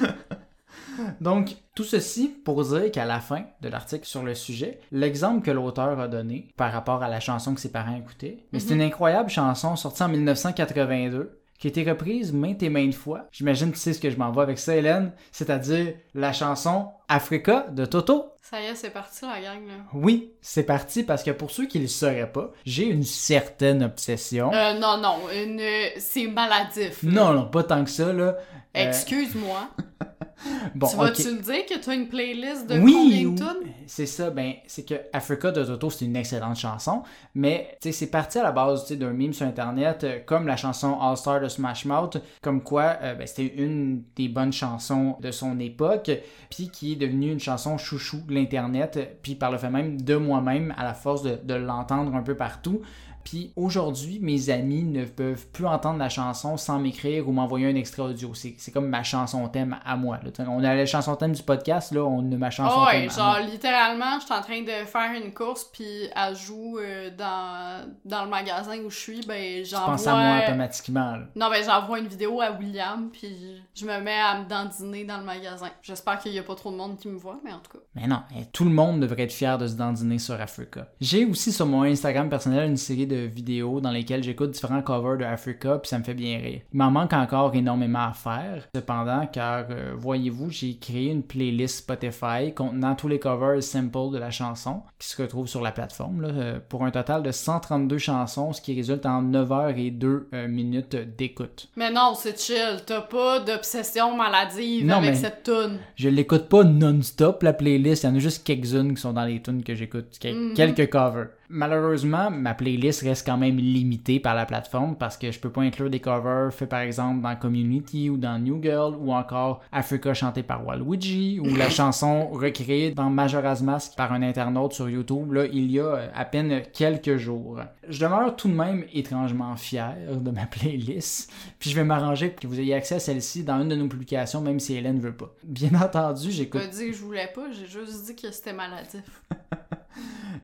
[1.20, 5.50] Donc, tout ceci pour dire qu'à la fin de l'article sur le sujet, l'exemple que
[5.52, 8.80] l'auteur a donné par rapport à la chanson que ses parents écoutaient, mais c'est Mhm.
[8.80, 13.26] une incroyable chanson sortie en 1982 qui a été reprise maintes et maintes fois.
[13.32, 16.88] J'imagine que tu sais ce que je m'en vais avec ça, Hélène, c'est-à-dire la chanson
[17.08, 18.32] Africa de Toto.
[18.40, 19.74] Ça y est, c'est parti, la gang, là.
[19.92, 23.82] Oui, c'est parti parce que pour ceux qui ne le sauraient pas, j'ai une certaine
[23.82, 24.50] obsession.
[24.54, 25.60] Euh, non, non, une...
[25.98, 27.02] c'est maladif.
[27.02, 27.10] là.
[27.10, 28.36] Non, non, pas tant que ça, là.
[28.76, 29.70] Euh, Excuse-moi.
[30.74, 33.72] bon, tu vas-tu le dire que tu as une playlist de oui, combien de oui,
[33.86, 34.30] c'est ça.
[34.30, 37.02] Ben, c'est que Africa de Toto, c'est une excellente chanson,
[37.34, 41.16] mais c'est parti à la base d'un meme sur Internet, euh, comme la chanson All
[41.16, 45.58] Star de Smash Mouth, comme quoi euh, ben, c'était une des bonnes chansons de son
[45.58, 46.10] époque,
[46.50, 50.16] puis qui est devenue une chanson chouchou de l'Internet, puis par le fait même de
[50.16, 52.82] moi-même, à la force de, de l'entendre un peu partout.
[53.28, 57.74] Puis aujourd'hui, mes amis ne peuvent plus entendre la chanson sans m'écrire ou m'envoyer un
[57.74, 58.32] extrait audio.
[58.34, 60.18] C'est comme ma chanson thème à moi.
[60.24, 60.30] là.
[60.48, 63.06] On a la chanson thème du podcast, là, on a ma chanson Ah thème ouais,
[63.08, 63.40] à genre moi.
[63.42, 68.24] littéralement, je suis en train de faire une course puis elle joue euh, dans, dans
[68.24, 71.10] le magasin où je suis, ben Tu penses à j'envoie moi automatiquement.
[71.16, 71.26] là.
[71.36, 75.18] Non, ben j'envoie une vidéo à William puis je me mets à me dandiner dans
[75.18, 75.68] le magasin.
[75.82, 77.84] J'espère qu'il y a pas trop de monde qui me voit, mais en tout cas.
[77.94, 80.88] Mais non, eh, tout le monde devrait être fier de se dandiner sur Africa.
[81.02, 85.18] J'ai aussi sur mon Instagram personnel une série de vidéos dans lesquelles j'écoute différents covers
[85.18, 86.60] de Africa, puis ça me fait bien rire.
[86.72, 91.78] Il m'en manque encore énormément à faire, cependant, car euh, voyez-vous, j'ai créé une playlist
[91.78, 96.20] Spotify contenant tous les covers simples de la chanson qui se retrouvent sur la plateforme,
[96.22, 99.90] là, euh, pour un total de 132 chansons, ce qui résulte en 9 heures et
[99.90, 101.68] 2 euh, minutes d'écoute.
[101.76, 105.78] Mais non, c'est chill, t'as pas d'obsession maladive Non, avec mais- cette tune.
[105.96, 108.02] Je l'écoute pas non-stop, la playlist.
[108.04, 110.18] Il y en a juste quelques-unes qui sont dans les tunes que j'écoute.
[110.24, 110.54] Mhm.
[110.54, 111.28] Quelques covers.
[111.50, 115.62] Malheureusement, ma playlist reste quand même limitée par la plateforme parce que je peux pas
[115.62, 120.12] inclure des covers faits par exemple dans Community ou dans New Girl ou encore Africa
[120.12, 125.32] chanté par Waluigi ou la chanson recréée dans Majora's Mask par un internaute sur YouTube
[125.32, 127.60] là, il y a euh, à peine quelques jours.
[127.88, 132.40] Je demeure tout de même étrangement fier de ma playlist, puis je vais m'arranger pour
[132.40, 135.16] que vous ayez accès à celle-ci dans une de nos publications même si Hélène veut
[135.16, 135.34] pas.
[135.44, 138.52] Bien entendu, J'ai j'écoute pas dit que je voulais pas, j'ai juste dit que c'était
[138.52, 139.22] maladif.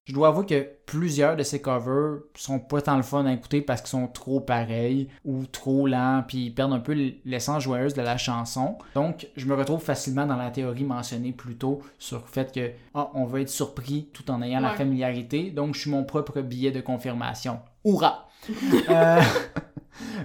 [0.07, 3.62] Je dois avouer que plusieurs de ces covers sont pas tant le fun à écouter
[3.62, 7.95] parce qu'ils sont trop pareils ou trop lents, puis ils perdent un peu l'essence joyeuse
[7.95, 8.76] de la chanson.
[8.95, 12.72] Donc, je me retrouve facilement dans la théorie mentionnée plus tôt sur le fait que
[12.95, 15.51] ah, on va être surpris tout en ayant la familiarité.
[15.51, 17.61] Donc, je suis mon propre billet de confirmation.
[17.84, 18.28] Hourra!
[18.90, 19.20] Euh,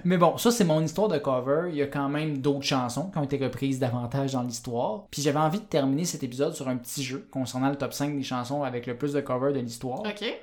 [0.04, 1.68] Mais bon, ça c'est mon histoire de cover.
[1.70, 5.04] Il y a quand même d'autres chansons qui ont été reprises davantage dans l'histoire.
[5.10, 8.16] Puis j'avais envie de terminer cet épisode sur un petit jeu concernant le top 5
[8.16, 10.02] des chansons avec le plus de covers de l'histoire.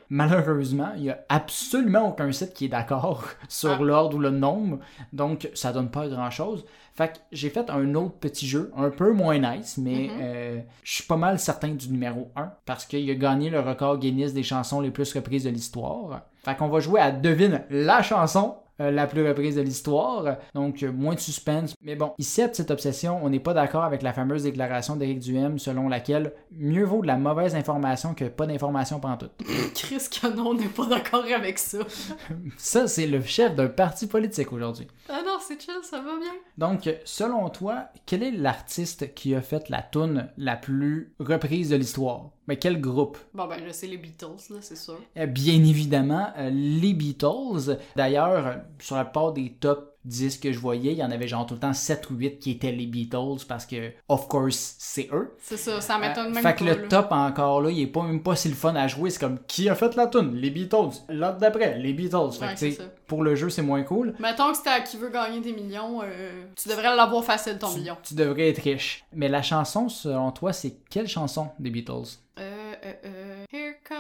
[0.10, 3.84] Malheureusement, il y a absolument aucun site qui est d'accord sur Ah.
[3.84, 4.80] l'ordre ou le nombre,
[5.12, 6.66] donc ça donne pas grand chose.
[6.96, 10.20] Fait que j'ai fait un autre petit jeu, un peu moins nice, mais Mhm.
[10.22, 13.98] euh, je suis pas mal certain du numéro 1 parce qu'il a gagné le record
[14.00, 16.22] Guinness des chansons les plus reprises de l'histoire.
[16.48, 20.38] Fait qu'on va jouer à Devine la chanson euh, la plus reprise de l'histoire.
[20.54, 21.74] Donc, euh, moins de suspense.
[21.82, 25.20] Mais bon, ici, à Petite Obsession, on n'est pas d'accord avec la fameuse déclaration d'Éric
[25.20, 29.30] Duhem selon laquelle mieux vaut de la mauvaise information que pas d'information pendant tout.
[29.76, 31.80] Chris que non, on n'est pas d'accord avec ça.
[32.58, 34.88] Ça, c'est le chef d'un parti politique aujourd'hui.
[35.10, 36.34] Ah non, c'est chill, ça va bien.
[36.58, 41.76] Donc, selon toi, quel est l'artiste qui a fait la toune la plus reprise de
[41.76, 42.30] l'histoire?
[42.48, 43.18] Mais quel groupe?
[43.34, 45.00] Bon, ben, je sais les Beatles, là, c'est sûr.
[45.18, 47.78] Euh, Bien évidemment, euh, les Beatles.
[47.96, 51.28] D'ailleurs, euh, sur la part des top 10 que je voyais, il y en avait
[51.28, 54.76] genre tout le temps 7 ou 8 qui étaient les Beatles parce que, of course,
[54.80, 55.36] c'est eux.
[55.42, 56.88] C'est ça, ça m'étonne Euh, même fait que le là.
[56.88, 59.10] top encore là, il est pas même pas si le fun à jouer.
[59.10, 60.98] C'est comme qui a fait la tune Les Beatles.
[61.10, 62.32] L'autre d'après, les Beatles.
[62.40, 62.84] Fait Ouais, que, ça.
[63.06, 64.16] pour le jeu, c'est moins cool.
[64.20, 67.70] Mettons que c'était à qui veut gagner des millions, euh, tu devrais l'avoir facile ton
[67.72, 67.98] Tu, million.
[68.02, 69.04] tu devrais être riche.
[69.14, 72.18] Mais la chanson, selon toi, c'est quelle chanson des Beatles?
[72.40, 72.57] Euh.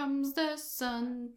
[0.07, 1.29] Comes the sun.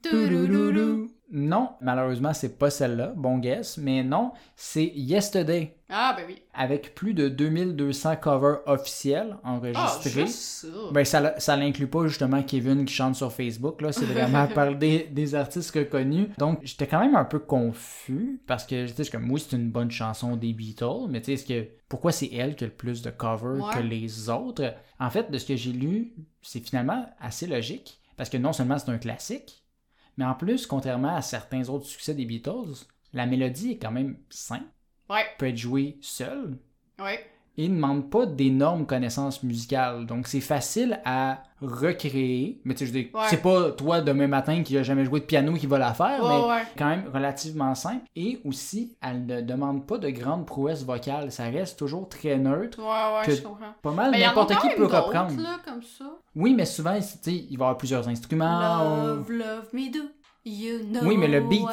[1.33, 3.13] Non, malheureusement, c'est pas celle-là.
[3.17, 3.79] Bon guess.
[3.79, 5.77] Mais non, c'est Yesterday.
[5.89, 6.43] Ah, ben oui.
[6.55, 10.11] Avec plus de 2200 covers officiels Ah, enregistrés.
[10.11, 10.69] juste ça.
[10.93, 13.91] Ben, ça, ça l'inclut pas justement Kevin qui chante sur Facebook, là.
[13.91, 16.29] C'est vraiment parler des, des artistes reconnus.
[16.39, 19.71] Donc, j'étais quand même un peu confus parce que, tu sais, comme, oui, c'est une
[19.71, 22.73] bonne chanson des Beatles, mais tu sais, est-ce que, pourquoi c'est elle qui a le
[22.73, 23.75] plus de covers Ouais.
[23.75, 24.75] que les autres?
[25.01, 26.13] En fait, de ce que j'ai lu,
[26.43, 29.65] c'est finalement assez logique parce que non seulement c'est un classique,
[30.19, 34.19] mais en plus, contrairement à certains autres succès des Beatles, la mélodie est quand même
[34.29, 34.69] simple,
[35.09, 36.59] Ouais, peut être jouée seule.
[36.99, 37.27] Ouais.
[37.59, 40.07] Et ne demande pas d'énormes connaissances musicales.
[40.07, 42.61] Donc c'est facile à recréer.
[42.65, 43.21] Mais tu sais, je dis, Ouais.
[43.29, 46.23] c'est pas toi demain matin qui a jamais joué de piano qui va la faire,
[46.23, 46.63] Ouais, mais ouais.
[46.79, 48.05] quand même relativement simple.
[48.17, 51.31] Et aussi, elle ne demande pas de grandes prouesses vocales.
[51.33, 52.79] Ça reste toujours très neutre.
[52.79, 53.43] Ouais, ouais, Que- je.
[53.83, 55.41] Pas mal, n'importe qui peut reprendre.
[55.41, 56.07] là, comme ça.
[56.35, 58.61] Oui, mais souvent, tu sais, il va y avoir plusieurs instruments.
[58.61, 60.01] Love, love me do.
[60.43, 61.67] You know Oui, mais le beat.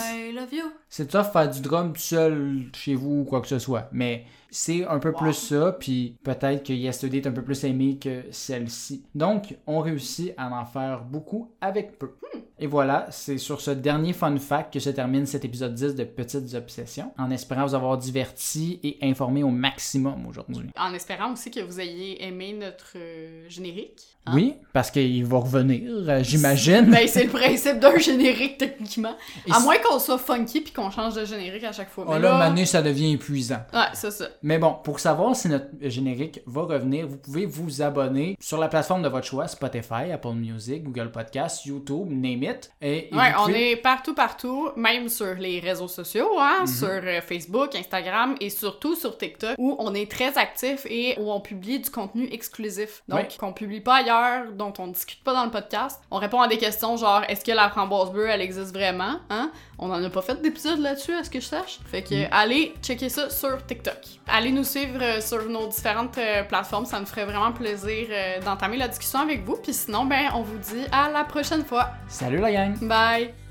[0.89, 3.87] C'est tough faire du drum tout seul chez vous ou quoi que ce soit.
[3.93, 5.17] Mais c'est un peu Wow.
[5.19, 9.03] plus ça, puis peut-être que Yesterday est un peu plus aimé que celle-ci.
[9.15, 12.07] Donc, on réussit à en faire beaucoup avec peu.
[12.33, 12.39] Hmm.
[12.59, 16.03] Et voilà, c'est sur ce dernier fun fact que se termine cet épisode 10 de
[16.03, 20.67] Petites Obsessions, en espérant vous avoir diverti et informé au maximum aujourd'hui.
[20.79, 24.01] En espérant aussi que vous ayez aimé notre euh, générique.
[24.25, 24.31] hein?
[24.33, 26.85] Oui, parce qu'il va revenir, euh, j'imagine.
[26.89, 29.15] Ben, c'est le principe d'un générique, techniquement.
[29.45, 32.05] Et À moins qu'on soit funky puis qu'on change de générique à chaque fois.
[32.07, 32.37] Oh Mais là, là...
[32.39, 33.61] Mané, ça devient épuisant.
[33.71, 34.29] Ouais, c'est ça.
[34.43, 38.67] Mais bon, pour savoir si notre générique va revenir, vous pouvez vous abonner sur la
[38.67, 42.71] plateforme de votre choix, Spotify, Apple Music, Google Podcasts, YouTube, name it.
[42.81, 46.67] Et, et Ouais, on pouvez- est partout, partout, même sur les réseaux sociaux, hein, Mhm.
[46.67, 51.31] sur euh, Facebook, Instagram et surtout sur TikTok, où on est très actif et où
[51.31, 53.03] on publie du contenu exclusif.
[53.07, 53.27] Donc, Ouais.
[53.39, 56.01] qu'on publie pas ailleurs, dont on discute pas dans le podcast.
[56.11, 59.19] On répond à des questions genre, est-ce que la framboise bleue, elle existe vraiment?
[59.29, 59.51] Hein?
[59.79, 61.79] On en a pas fait d'épisode là-dessus, à ce que je sache.
[61.85, 62.27] Fait que, Mhm.
[62.31, 63.97] allez checker ça sur TikTok.
[64.27, 68.39] Allez nous suivre euh, sur nos différentes euh, plateformes, ça nous ferait vraiment plaisir euh,
[68.41, 69.57] d'entamer la discussion avec vous.
[69.57, 71.89] Puis sinon, ben, on vous dit à la prochaine fois.
[72.07, 72.75] Salut la gang!
[72.81, 73.46] Bye!